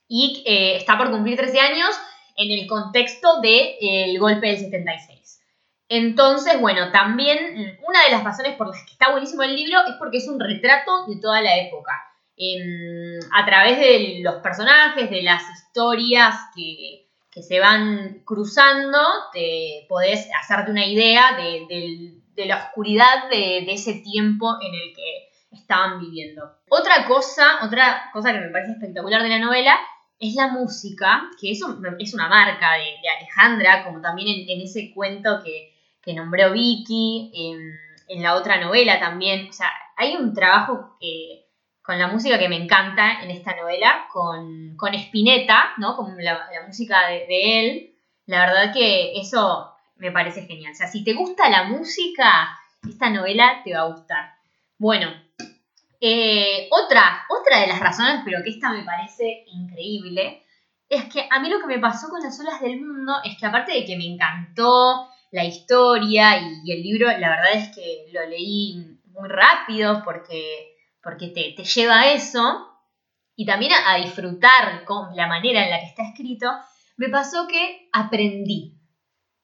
y 0.08 0.42
eh, 0.48 0.78
está 0.78 0.98
por 0.98 1.12
cumplir 1.12 1.36
13 1.36 1.60
años 1.60 1.90
en 2.38 2.58
el 2.58 2.66
contexto 2.66 3.42
del 3.42 4.18
golpe 4.20 4.48
del 4.48 4.58
76. 4.58 5.42
Entonces, 5.90 6.58
bueno, 6.62 6.90
también 6.94 7.78
una 7.86 8.04
de 8.06 8.12
las 8.12 8.24
razones 8.24 8.56
por 8.56 8.68
las 8.68 8.86
que 8.86 8.94
está 8.94 9.12
buenísimo 9.12 9.44
el 9.44 9.54
libro 9.54 9.80
es 9.86 9.96
porque 10.00 10.20
es 10.20 10.30
un 10.30 10.40
retrato 10.40 11.08
de 11.08 11.20
toda 11.20 11.42
la 11.42 11.58
época. 11.58 11.92
a 13.34 13.46
través 13.46 13.80
de 13.80 14.20
los 14.22 14.36
personajes, 14.36 15.10
de 15.10 15.24
las 15.24 15.44
historias 15.50 16.36
que, 16.56 17.09
se 17.32 17.60
van 17.60 18.22
cruzando, 18.26 19.00
te 19.32 19.86
podés 19.88 20.28
hacerte 20.42 20.72
una 20.72 20.86
idea 20.86 21.38
de, 21.38 22.46
la 22.46 22.58
oscuridad 22.58 23.30
de, 23.30 23.64
de, 23.66 23.74
ese 23.74 23.96
tiempo 23.96 24.58
en 24.62 24.74
el 24.74 24.96
que 24.96 25.30
estaban 25.52 26.00
viviendo. 26.00 26.58
Otra 26.70 27.06
cosa, 27.06 27.60
otra 27.64 28.10
cosa 28.14 28.32
que 28.32 28.40
me 28.40 28.50
parece 28.50 28.74
espectacular 28.74 29.22
de 29.24 29.30
la 29.30 29.40
novela 29.40 29.78
es 30.20 30.36
la 30.36 30.50
música, 30.50 31.30
que 31.40 31.52
es, 31.52 31.62
es 32.00 32.14
una 32.14 32.28
marca 32.28 32.74
de, 32.74 33.10
Alejandra, 33.18 33.86
como 33.86 34.02
también 34.02 34.50
en, 34.50 34.62
ese 34.62 34.94
cuento 34.94 35.42
que, 35.44 35.76
nombró 36.14 36.52
Vicky, 36.52 37.32
en, 38.08 38.22
la 38.22 38.36
otra 38.36 38.60
novela 38.60 39.00
también. 39.00 39.48
O 39.50 39.54
sea, 39.54 39.70
hay 39.96 40.16
un 40.16 40.34
trabajo 40.34 40.98
con 41.90 41.98
la 41.98 42.08
música 42.08 42.38
que 42.38 42.50
me 42.50 42.56
encanta 42.56 43.24
en 43.24 43.32
esta 43.32 43.56
novela, 43.56 44.06
con, 44.14 44.78
con 44.78 44.94
Spinetta, 44.94 45.74
¿no? 45.78 45.96
Con 45.96 46.24
la, 46.24 46.48
música 46.68 47.08
de, 47.08 47.26
él. 47.60 47.96
La 48.28 48.46
verdad 48.46 48.72
que 48.72 49.20
eso 49.20 49.74
me 49.96 50.12
parece 50.12 50.44
genial. 50.46 50.74
O 50.74 50.76
sea, 50.76 50.86
si 50.86 51.04
te 51.04 51.14
gusta 51.14 51.50
la 51.50 51.64
música, 51.64 52.48
esta 52.88 53.10
novela 53.10 53.62
te 53.64 53.74
va 53.74 53.80
a 53.80 53.88
gustar. 53.88 54.36
Bueno, 54.78 55.08
eh, 56.00 56.70
otra, 56.70 57.26
otra 57.28 57.62
de 57.62 57.66
las 57.66 57.80
razones, 57.80 58.22
pero 58.24 58.44
que 58.44 58.52
esta 58.52 58.70
me 58.70 58.84
parece 58.84 59.46
increíble, 59.48 60.44
es 60.90 61.06
que 61.06 61.28
a 61.28 61.40
mí 61.40 61.50
lo 61.50 61.60
que 61.60 61.66
me 61.66 61.80
pasó 61.80 62.08
con 62.10 62.22
las 62.22 62.40
olas 62.40 62.62
del 62.62 62.80
mundo 62.80 63.14
es 63.24 63.36
que 63.36 63.48
aparte 63.48 63.72
de 63.72 63.86
que 63.86 63.98
me 63.98 64.06
encantó 64.06 65.10
la 65.32 65.44
historia 65.44 66.38
y, 66.38 66.72
el 66.72 66.84
libro, 66.84 67.08
la 67.08 67.30
verdad 67.30 67.54
es 67.56 67.76
que 67.76 68.12
lo 68.14 68.28
leí 68.28 68.76
muy 69.08 69.28
rápido 69.28 70.04
porque, 70.06 70.69
porque 71.02 71.28
te, 71.28 71.64
lleva 71.64 72.02
a 72.02 72.12
eso 72.12 72.68
y 73.36 73.46
también 73.46 73.72
a, 73.74 73.94
a 73.94 73.98
disfrutar 73.98 74.84
con 74.86 75.16
la 75.16 75.28
manera 75.28 75.64
en 75.64 75.72
la 75.72 75.80
que 75.80 75.88
está 75.88 76.04
escrito, 76.04 76.52
me 76.98 77.10
pasó 77.10 77.48
que 77.48 77.90
aprendí 77.94 78.76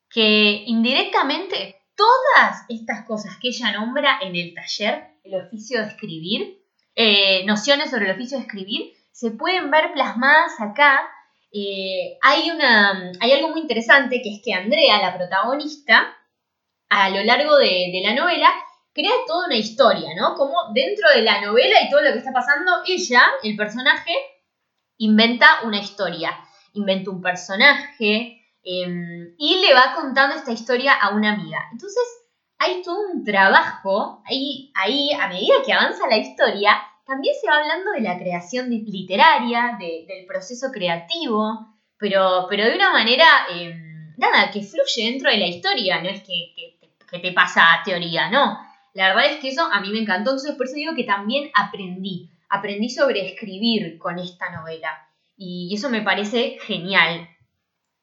que 0.09 0.63
indirectamente 0.65 1.75
todas 1.95 2.65
estas 2.69 3.05
cosas 3.05 3.37
que 3.37 3.49
ella 3.49 3.71
nombra 3.71 4.19
en 4.21 4.35
el 4.35 4.53
taller 4.53 5.15
el 5.25 5.35
oficio 5.35 5.81
de 5.81 5.87
escribir, 5.87 6.61
eh, 6.95 7.45
nociones 7.45 7.89
sobre 7.89 8.05
el 8.05 8.15
oficio 8.15 8.37
de 8.37 8.43
escribir, 8.43 8.93
se 9.11 9.31
pueden 9.31 9.71
ver 9.71 9.91
plasmadas 9.93 10.59
acá. 10.59 11.09
Eh, 11.51 12.17
hay, 12.21 12.51
una, 12.51 13.11
hay 13.19 13.31
algo 13.31 13.49
muy 13.49 13.61
interesante 13.61 14.21
que 14.21 14.35
es 14.35 14.41
que 14.43 14.53
Andrea, 14.53 15.01
la 15.01 15.17
protagonista, 15.17 16.15
a 16.89 17.09
lo 17.09 17.23
largo 17.23 17.57
de, 17.57 17.89
de 17.91 18.01
la 18.03 18.13
novela, 18.13 18.49
crea 18.95 19.11
toda 19.27 19.47
una 19.47 19.57
historia, 19.57 20.09
¿no? 20.17 20.35
Como 20.35 20.55
dentro 20.73 21.09
de 21.13 21.21
la 21.21 21.41
novela 21.41 21.75
y 21.83 21.89
todo 21.89 22.01
lo 22.01 22.13
que 22.13 22.19
está 22.19 22.31
pasando, 22.31 22.71
ella, 22.87 23.23
el 23.43 23.57
personaje, 23.57 24.13
inventa 24.97 25.61
una 25.65 25.79
historia, 25.79 26.31
inventa 26.73 27.11
un 27.11 27.21
personaje 27.21 28.41
em, 28.63 29.35
y 29.37 29.61
le 29.67 29.73
va 29.73 29.93
contando 29.93 30.35
esta 30.35 30.53
historia 30.53 30.93
a 30.93 31.13
una 31.13 31.33
amiga. 31.33 31.59
Entonces, 31.73 32.03
hay 32.57 32.81
todo 32.81 32.97
un 33.13 33.25
trabajo, 33.25 34.23
ahí, 34.25 34.71
ahí 34.75 35.11
a 35.11 35.27
medida 35.27 35.55
que 35.65 35.73
avanza 35.73 36.07
la 36.07 36.17
historia, 36.17 36.81
también 37.05 37.35
se 37.39 37.49
va 37.49 37.57
hablando 37.57 37.91
de 37.91 38.01
la 38.01 38.17
creación 38.17 38.69
literaria, 38.69 39.77
del 39.77 40.25
proceso 40.25 40.71
creativo, 40.71 41.75
pero, 41.97 42.47
pero 42.49 42.63
de 42.63 42.75
una 42.75 42.93
manera, 42.93 43.25
em, 43.51 44.13
nada, 44.17 44.49
que 44.51 44.61
fluye 44.61 45.11
dentro 45.11 45.29
de 45.29 45.37
la 45.37 45.47
historia, 45.47 46.01
no 46.01 46.09
es 46.09 46.23
que, 46.23 46.53
te 47.21 47.31
pasa 47.31 47.81
teoría, 47.85 48.29
no. 48.29 48.57
La 48.95 49.09
verdad 49.09 49.27
es 49.27 49.39
que 49.39 49.49
eso 49.49 49.69
a 49.71 49.79
mí 49.81 49.91
me 49.91 49.99
encantó, 49.99 50.31
entonces 50.31 50.55
por 50.55 50.65
eso 50.65 50.75
digo 50.75 50.95
que 50.95 51.03
también 51.03 51.51
aprendí, 51.53 52.31
aprendí 52.49 52.89
sobre 52.89 53.27
escribir 53.27 53.99
con 53.99 54.17
esta 54.17 54.49
novela, 54.49 55.07
y 55.37 55.71
eso 55.75 55.89
me 55.91 56.01
parece 56.01 56.57
genial. 56.61 57.29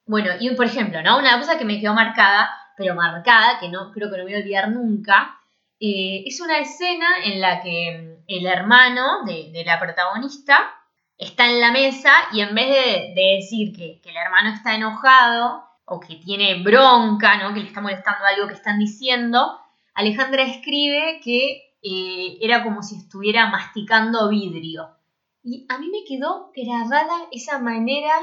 Bueno, 0.07 0.31
y 0.39 0.55
por 0.55 0.67
ejemplo, 0.67 1.03
¿no? 1.03 1.19
Una 1.19 1.39
cosa 1.41 1.59
que 1.59 1.65
me 1.65 1.81
quedó 1.81 1.95
marcada 1.95 2.51
pero 2.77 2.95
marcada, 2.95 3.59
que 3.61 3.69
no 3.69 3.91
creo 3.93 4.11
que 4.11 4.19
no 4.19 4.25
voy 4.25 4.35
a 4.35 4.39
olvidar 4.39 4.69
nunca, 4.71 5.39
eh, 5.81 6.25
es 6.27 6.41
una 6.41 6.59
escena 6.59 7.07
en 7.25 7.41
la 7.41 7.61
que 7.61 7.99
mm, 7.99 8.25
el 8.29 8.47
hermano 8.47 9.25
de, 9.25 9.63
la 9.65 9.79
protagonista 9.79 10.71
está 11.19 11.47
en 11.47 11.61
la 11.61 11.71
mesa 11.71 12.13
y 12.33 12.41
en 12.41 12.55
vez 12.55 12.69
de, 13.15 13.37
decir 13.37 13.73
que, 13.77 14.01
el 14.09 14.17
hermano 14.17 14.55
está 14.55 14.75
enojado 14.75 15.65
o 15.85 16.01
que 16.01 16.17
tiene 16.17 16.63
bronca, 16.63 17.37
¿no? 17.37 17.53
que 17.53 17.61
le 17.61 17.67
está 17.67 17.81
molestando 17.81 18.25
algo 18.25 18.49
que 18.49 18.55
están 18.55 18.79
diciendo, 18.79 19.59
Alejandra 19.95 20.43
escribe 20.43 21.21
que 21.23 21.77
eh, 21.83 22.39
era 22.41 22.63
como 22.63 22.83
si 22.83 22.97
estuviera 22.97 23.51
masticando 23.51 24.29
vidrio. 24.29 24.89
Y 25.43 25.67
a 25.69 25.79
mí 25.79 25.91
me 25.91 26.05
quedó 26.07 26.53
grabada 26.55 27.27
esa 27.33 27.59
manera 27.59 28.15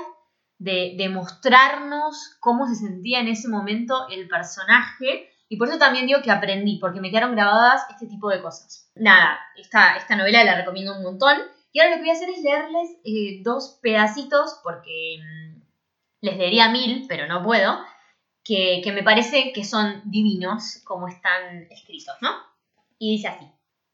de, 0.57 0.95
de, 0.97 1.09
mostrarnos 1.09 2.37
cómo 2.39 2.67
se 2.67 2.75
sentía 2.75 3.19
en 3.19 3.27
ese 3.27 3.49
momento 3.49 4.07
el 4.09 4.27
personaje. 4.27 5.29
Y 5.49 5.57
por 5.57 5.67
eso 5.67 5.77
también 5.77 6.07
digo 6.07 6.21
que 6.21 6.31
aprendí, 6.31 6.77
porque 6.79 7.01
me 7.01 7.09
quedaron 7.09 7.33
grabadas 7.33 7.85
este 7.89 8.07
tipo 8.07 8.29
de 8.29 8.41
cosas. 8.41 8.91
Nada, 8.95 9.39
esta, 9.57 9.97
esta 9.97 10.15
novela 10.15 10.43
la 10.43 10.55
recomiendo 10.55 10.95
un 10.95 11.03
montón. 11.03 11.37
Y 11.71 11.79
ahora 11.79 11.91
lo 11.91 11.97
que 11.97 12.01
voy 12.03 12.09
a 12.11 12.13
hacer 12.13 12.29
es 12.29 12.41
leerles 12.41 12.89
eh, 13.03 13.41
dos 13.43 13.79
pedacitos, 13.81 14.59
porque 14.63 15.17
mm, 15.19 15.61
les 16.21 16.37
leería 16.37 16.69
mil, 16.69 17.05
pero 17.07 17.27
no 17.27 17.43
puedo, 17.43 17.79
que, 18.49 18.81
que 18.83 18.91
me 18.91 19.03
parece 19.03 19.53
que 19.53 19.63
son 19.63 20.01
divinos 20.05 20.81
como 20.83 21.07
están 21.07 21.67
escritos, 21.69 22.15
¿no? 22.21 22.31
Y 22.97 23.17
dice 23.17 23.27
así. 23.27 23.45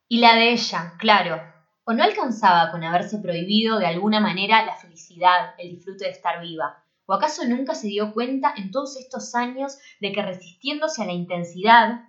Y 0.07 0.19
la 0.19 0.35
de 0.35 0.53
ella, 0.53 0.93
claro, 0.97 1.41
¿O 1.87 1.93
no 1.93 2.03
alcanzaba 2.03 2.71
con 2.71 2.83
haberse 2.83 3.19
prohibido 3.19 3.77
de 3.77 3.85
alguna 3.85 4.19
manera 4.19 4.65
la 4.65 4.75
felicidad, 4.75 5.53
el 5.59 5.75
disfrute 5.75 6.05
de 6.05 6.11
estar 6.11 6.41
viva? 6.41 6.83
¿O 7.05 7.13
acaso 7.13 7.45
nunca 7.45 7.75
se 7.75 7.85
dio 7.87 8.11
cuenta 8.11 8.55
en 8.57 8.71
todos 8.71 8.97
estos 8.97 9.35
años 9.35 9.77
de 10.01 10.11
que 10.11 10.23
resistiéndose 10.23 11.03
a 11.03 11.05
la 11.05 11.11
intensidad, 11.11 12.05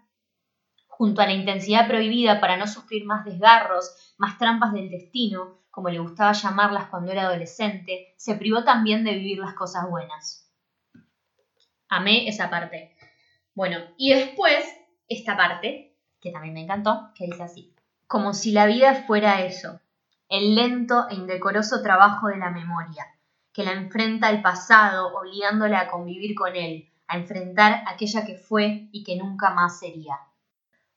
junto 0.87 1.21
a 1.21 1.27
la 1.27 1.35
intensidad 1.35 1.87
prohibida 1.87 2.41
para 2.41 2.57
no 2.57 2.67
sufrir 2.67 3.05
más 3.05 3.27
desgarros, 3.27 4.15
más 4.17 4.39
trampas 4.39 4.73
del 4.73 4.89
destino, 4.89 5.59
como 5.71 5.91
le 5.91 5.99
gustaba 5.99 6.33
llamarlas 6.33 6.89
cuando 6.89 7.13
era 7.13 7.25
adolescente, 7.25 8.15
se 8.17 8.35
privó 8.35 8.65
también 8.65 9.05
de 9.05 9.13
vivir 9.13 9.41
las 9.41 9.53
cosas 9.53 9.91
buenas? 9.91 10.46
Amé 11.89 12.29
esa 12.29 12.51
parte. 12.51 12.97
Bueno, 13.55 13.79
y 13.97 14.13
después 14.13 14.65
esta 15.09 15.37
parte, 15.37 15.97
que 16.21 16.31
también 16.31 16.55
me 16.55 16.63
encantó, 16.63 17.13
que 17.15 17.27
dice 17.27 17.43
así 17.43 17.77
como 18.07 18.35
si 18.35 18.53
la 18.53 18.67
vida 18.67 18.95
fuera 19.07 19.43
eso, 19.43 19.81
el 20.29 20.55
lento 20.55 21.07
e 21.11 21.15
indecoroso 21.15 21.83
trabajo 21.83 22.29
de 22.29 22.39
la 22.39 22.51
memoria, 22.51 23.07
que 23.53 23.65
la 23.65 23.73
enfrenta 23.73 24.29
al 24.29 24.43
pasado 24.43 25.17
obligándola 25.17 25.81
a 25.81 25.89
convivir 25.89 26.35
con 26.35 26.55
él, 26.55 26.89
a 27.09 27.17
enfrentar 27.17 27.83
aquella 27.87 28.25
que 28.25 28.37
fue 28.37 28.89
y 28.93 29.03
que 29.03 29.17
nunca 29.17 29.51
más 29.51 29.81
sería. 29.81 30.19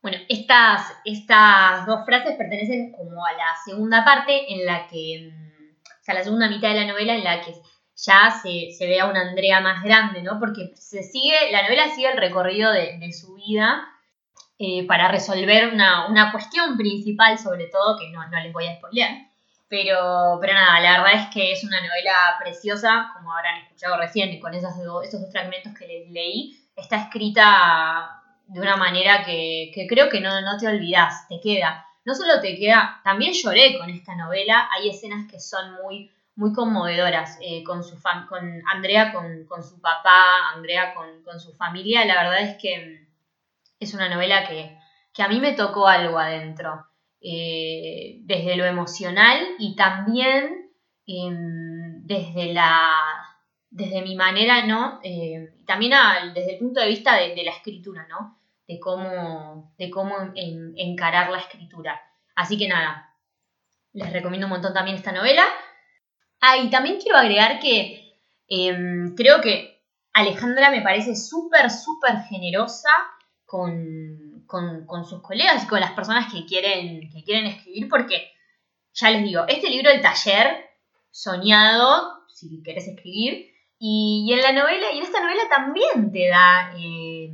Bueno, 0.02 0.18
estas, 0.30 0.94
estas 1.04 1.86
dos 1.86 2.06
frases 2.06 2.36
pertenecen 2.38 2.92
como 2.92 3.26
a 3.26 3.34
la 3.34 3.56
segunda 3.66 4.06
parte 4.06 4.54
en 4.54 4.66
la 4.66 4.88
que, 4.88 5.32
o 6.00 6.04
sea, 6.04 6.14
la 6.14 6.24
segunda 6.24 6.48
mitad 6.48 6.70
de 6.70 6.82
la 6.82 6.88
novela 6.88 7.16
en 7.16 7.24
la 7.24 7.42
que 7.42 7.54
ya 8.06 8.32
se, 8.32 8.88
ve 8.88 9.00
a 9.00 9.08
una 9.08 9.22
Andrea 9.22 9.62
más 9.62 9.84
grande, 9.84 10.22
¿no? 10.22 10.40
Porque 10.40 10.72
se 10.76 11.04
sigue, 11.04 11.52
la 11.52 11.64
novela 11.64 11.90
sigue 11.90 12.12
el 12.12 12.18
recorrido 12.18 12.72
de, 12.72 12.98
de 12.98 13.14
su 13.14 13.36
vida 13.36 13.90
eh, 14.62 14.86
para 14.86 15.08
resolver 15.08 15.74
una, 15.74 16.32
cuestión 16.34 16.76
principal, 16.76 17.40
sobre 17.40 17.68
todo, 17.68 17.98
que 17.98 18.10
no, 18.10 18.22
les 18.44 18.52
voy 18.52 18.68
a 18.68 18.76
spoilear. 18.76 19.12
Pero, 19.70 20.38
pero 20.42 20.54
nada, 20.54 20.82
la 20.82 21.02
verdad 21.02 21.22
es 21.22 21.34
que 21.34 21.54
es 21.54 21.64
una 21.64 21.80
novela 21.80 22.36
preciosa, 22.38 23.12
como 23.16 23.34
habrán 23.34 23.62
escuchado 23.62 23.96
recién, 23.96 24.38
con 24.42 24.54
esos 24.54 24.76
dos, 24.84 25.08
fragmentos 25.32 25.74
que 25.78 25.88
les 25.88 26.10
leí. 26.10 26.60
Está 26.76 27.04
escrita 27.04 28.22
de 28.48 28.60
una 28.60 28.76
manera 28.76 29.24
que, 29.24 29.72
creo 29.88 30.10
que 30.10 30.20
no, 30.20 30.42
no 30.42 30.58
te 30.58 30.68
olvidas, 30.68 31.26
te 31.30 31.40
queda. 31.40 31.86
No 32.04 32.14
solo 32.14 32.42
te 32.42 32.58
queda, 32.58 33.00
también 33.06 33.32
lloré 33.32 33.78
con 33.78 33.90
esta 33.90 34.16
novela, 34.16 34.68
hay 34.76 34.90
escenas 34.90 35.32
que 35.32 35.40
son 35.40 35.76
muy, 35.76 36.12
muy 36.40 36.54
conmovedoras, 36.54 37.38
eh, 37.42 37.64
con, 37.66 37.84
su 37.84 38.02
con 38.30 38.62
Andrea, 38.74 39.12
con, 39.12 39.46
con, 39.46 39.62
su 39.62 39.82
papá, 39.82 40.54
Andrea 40.56 40.94
con, 40.94 41.22
con 41.22 41.38
su 41.38 41.54
familia, 41.54 42.06
la 42.06 42.16
verdad 42.16 42.42
es 42.44 42.58
que 42.62 43.10
es 43.78 43.94
una 43.94 44.08
novela 44.08 44.48
que, 44.48 44.78
a 45.22 45.28
mí 45.28 45.42
me 45.42 45.52
tocó 45.52 45.86
algo 45.86 46.18
adentro, 46.18 46.86
eh, 47.20 48.20
desde 48.22 48.56
lo 48.56 48.64
emocional 48.64 49.38
y 49.60 49.76
también 49.76 50.72
em, 51.06 52.06
desde 52.06 52.54
la 52.54 52.94
desde 53.70 54.02
mi 54.02 54.16
manera, 54.16 54.66
¿no? 54.66 55.02
Eh, 55.04 55.50
también 55.68 55.92
desde 56.34 56.54
el 56.54 56.60
punto 56.60 56.80
de 56.80 56.88
vista 56.88 57.18
de, 57.18 57.44
la 57.44 57.52
escritura, 57.52 58.08
¿no? 58.08 58.40
De 58.66 58.80
cómo, 58.80 59.74
de 59.78 59.90
cómo 59.90 60.16
encarar 60.34 61.30
la 61.32 61.40
escritura. 61.40 62.02
Así 62.34 62.58
que 62.58 62.70
nada, 62.70 63.14
les 63.92 64.14
recomiendo 64.14 64.48
un 64.48 64.52
montón 64.54 64.74
también 64.74 64.96
esta 64.96 65.12
novela. 65.12 65.44
Ah, 66.42 66.58
y 66.58 66.70
también 66.70 67.00
quiero 67.02 67.18
agregar 67.18 67.60
que 67.60 68.16
em, 68.48 69.16
creo 69.16 69.42
que 69.42 69.80
Alejandra 70.14 70.72
me 70.72 70.82
parece 70.82 71.16
súper, 71.16 71.70
súper 71.70 72.24
generosa 72.30 72.90
con, 73.46 74.46
sus 75.08 75.22
colegas 75.22 75.64
y 75.64 75.68
con 75.68 75.80
las 75.80 75.92
personas 75.92 76.32
que 76.32 76.46
quieren, 76.46 77.10
que 77.10 77.24
quieren 77.24 77.46
escribir, 77.46 77.88
porque 77.90 78.32
ya 78.94 79.12
les 79.12 79.24
digo, 79.24 79.46
este 79.48 79.70
libro 79.70 79.90
del 79.90 80.02
taller 80.02 80.70
soñado, 81.12 82.26
si 82.28 82.62
querés 82.64 82.88
escribir, 82.88 83.52
y, 83.78 84.30
en 84.34 84.42
la 84.42 84.52
novela, 84.52 84.92
y 84.94 84.98
en 84.98 85.04
esta 85.04 85.22
novela 85.22 85.44
también 85.50 86.12
te 86.12 86.28
da, 86.28 86.74
eh, 86.78 87.32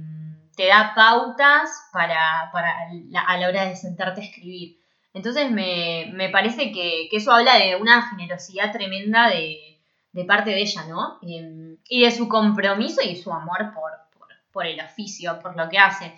te 0.56 0.68
da 0.68 0.94
pautas 0.96 1.70
para, 1.92 2.52
a 2.52 3.38
la 3.38 3.48
hora 3.48 3.66
de 3.66 3.76
sentarte 3.76 4.22
a 4.22 4.26
escribir. 4.26 4.85
Entonces 5.16 5.50
me, 5.50 6.30
parece 6.32 6.72
que, 6.72 7.10
eso 7.12 7.32
habla 7.32 7.58
de 7.58 7.76
una 7.78 8.10
generosidad 8.10 8.72
tremenda 8.72 9.30
de, 9.30 9.80
parte 10.28 10.52
de 10.52 10.62
ella, 10.62 10.86
¿no? 10.88 11.18
Eh, 11.24 11.78
y 11.90 12.04
de 12.04 12.12
su 12.12 12.28
compromiso 12.28 13.02
y 13.02 13.16
su 13.16 13.34
amor 13.34 13.74
por, 13.74 13.92
por 14.52 14.68
el 14.68 14.80
oficio, 14.80 15.40
por 15.40 15.58
lo 15.58 15.68
que 15.70 15.80
hace. 15.80 16.14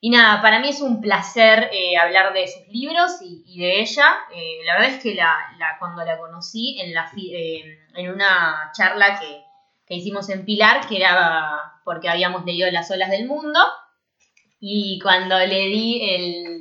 Y 0.00 0.10
nada, 0.10 0.42
para 0.42 0.60
mí 0.60 0.68
es 0.68 0.80
un 0.80 1.00
placer 1.00 1.70
eh, 1.72 1.96
hablar 1.96 2.32
de 2.32 2.46
sus 2.46 2.68
libros 2.68 3.12
y, 3.20 3.58
de 3.58 3.80
ella. 3.80 4.14
Eh, 4.34 4.58
la 4.64 4.74
verdad 4.74 4.90
es 4.90 5.02
que 5.02 5.14
la, 5.14 5.36
cuando 5.78 6.04
la 6.04 6.18
conocí 6.18 6.78
en, 6.80 6.92
la, 6.94 7.10
eh, 7.16 7.78
en 7.94 8.12
una 8.12 8.70
charla 8.72 9.18
que, 9.18 9.42
que, 9.86 9.94
hicimos 9.94 10.28
en 10.28 10.44
Pilar, 10.44 10.86
que 10.86 10.98
era 10.98 11.80
porque 11.84 12.08
habíamos 12.08 12.44
leído 12.44 12.70
Las 12.70 12.90
olas 12.90 13.10
del 13.10 13.26
mundo, 13.26 13.60
y 14.60 14.98
cuando 15.02 15.38
le 15.38 15.66
di 15.66 16.00
el, 16.10 16.55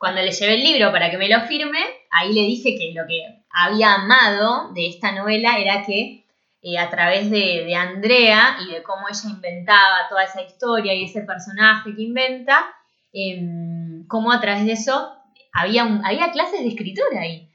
cuando 0.00 0.22
le 0.22 0.32
llevé 0.32 0.54
el 0.54 0.64
libro 0.64 0.90
para 0.92 1.10
que 1.10 1.18
me 1.18 1.28
lo 1.28 1.42
firme, 1.42 1.78
ahí 2.10 2.32
le 2.32 2.40
dije 2.46 2.74
que 2.74 2.94
lo 2.94 3.06
que 3.06 3.20
había 3.50 3.96
amado 3.96 4.72
de 4.72 4.88
esta 4.88 5.12
novela 5.12 5.58
era 5.58 5.84
que 5.84 6.24
eh, 6.62 6.78
a 6.78 6.88
través 6.88 7.30
de, 7.30 7.74
Andrea 7.74 8.56
y 8.66 8.72
de 8.72 8.82
cómo 8.82 9.08
ella 9.10 9.28
inventaba 9.28 10.08
toda 10.08 10.24
esa 10.24 10.40
historia 10.40 10.94
y 10.94 11.04
ese 11.04 11.20
personaje 11.20 11.94
que 11.94 12.00
inventa, 12.00 12.64
em, 13.12 14.06
cómo 14.06 14.32
a 14.32 14.40
través 14.40 14.64
de 14.64 14.72
eso 14.72 15.12
había, 15.52 15.82
había 16.02 16.32
clases 16.32 16.60
de 16.60 16.68
escritura 16.68 17.20
ahí. 17.20 17.50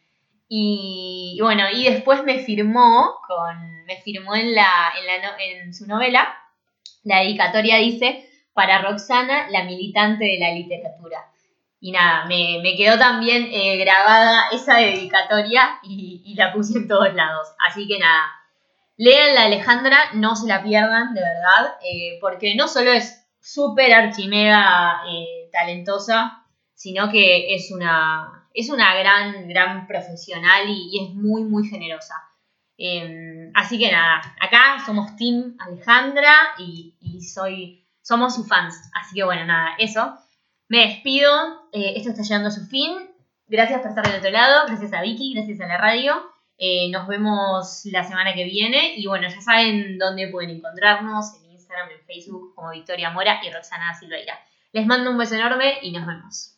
Y, 0.47 1.39
bueno, 1.41 1.63
y 1.73 1.85
después 1.85 2.23
me 2.23 2.43
firmó, 2.43 3.15
con, 3.27 3.85
me 3.85 3.99
firmó 4.03 4.35
en, 4.35 4.53
la, 4.53 4.93
en, 5.39 5.73
su 5.73 5.87
novela, 5.87 6.31
la 7.03 7.21
dedicatoria 7.21 7.77
dice, 7.77 8.29
para 8.53 8.83
Roxana, 8.83 9.49
la 9.49 9.63
militante 9.63 10.25
de 10.25 10.37
la 10.37 10.51
literatura. 10.51 11.25
Y 11.85 11.91
nada, 11.91 12.25
me, 12.25 12.75
quedó 12.75 12.97
también 12.97 13.47
eh, 13.51 13.77
grabada 13.77 14.49
esa 14.51 14.77
dedicatoria 14.77 15.77
y, 15.83 16.23
y 16.25 16.33
la 16.33 16.51
puse 16.51 16.79
en 16.79 16.87
todos 16.87 17.13
lados. 17.13 17.49
Así 17.67 17.87
que 17.87 17.99
nada, 17.99 18.25
Lean 18.97 19.35
la 19.35 19.43
Alejandra, 19.43 19.97
no 20.13 20.35
se 20.35 20.47
la 20.47 20.63
pierdan, 20.63 21.13
de 21.13 21.21
verdad, 21.21 21.75
eh, 21.83 22.17
porque 22.21 22.55
no 22.55 22.67
solo 22.67 22.91
es 22.91 23.27
súper 23.41 23.93
archimega 23.93 25.01
eh, 25.09 25.49
talentosa, 25.51 26.45
sino 26.73 27.11
que 27.11 27.53
es 27.53 27.71
una, 27.71 28.47
es 28.53 28.69
una 28.69 28.95
gran, 28.95 29.49
gran 29.49 29.85
profesional 29.85 30.69
y, 30.69 31.03
es 31.03 31.13
muy, 31.13 31.43
muy 31.43 31.67
generosa. 31.67 32.15
Em, 32.77 33.51
así 33.53 33.77
que 33.77 33.91
nada, 33.91 34.21
acá 34.39 34.81
somos 34.85 35.15
Team 35.17 35.57
Alejandra 35.59 36.33
y, 36.57 37.21
soy, 37.21 37.85
somos 38.01 38.33
sus 38.35 38.47
fans. 38.47 38.75
Así 38.93 39.15
que 39.15 39.23
bueno, 39.25 39.45
nada, 39.45 39.75
eso. 39.77 40.17
Me 40.67 40.79
despido, 40.79 41.31
eh, 41.71 41.93
esto 41.95 42.09
está 42.09 42.23
llegando 42.23 42.49
a 42.49 42.51
su 42.51 42.65
fin. 42.65 42.97
Gracias 43.47 43.81
por 43.81 43.89
estar 43.89 44.05
del 44.07 44.17
otro 44.17 44.31
lado, 44.31 44.65
gracias 44.67 44.93
a 44.93 45.01
Vicky, 45.01 45.33
gracias 45.35 45.61
a 45.61 45.67
la 45.67 45.77
radio. 45.77 46.15
Eh, 46.57 46.89
nos 46.89 47.07
vemos 47.07 47.81
la 47.85 48.03
semana 48.03 48.33
que 48.33 48.45
viene 48.45 48.95
y 48.95 49.05
bueno, 49.05 49.27
ya 49.29 49.41
saben 49.41 49.97
dónde 49.99 50.29
pueden 50.29 50.49
encontrarnos, 50.49 51.35
en 51.35 51.51
Instagram, 51.51 51.89
en 51.91 52.05
Facebook 52.05 52.55
como 52.55 52.71
Victoria 52.71 53.11
Mora 53.11 53.41
y 53.43 53.51
Roxana 53.51 53.93
Silveira. 53.93 54.39
Les 54.71 54.87
mando 54.87 55.11
un 55.11 55.17
beso 55.17 55.35
enorme 55.35 55.77
y 55.81 55.91
nos 55.91 56.07
vemos. 56.07 56.54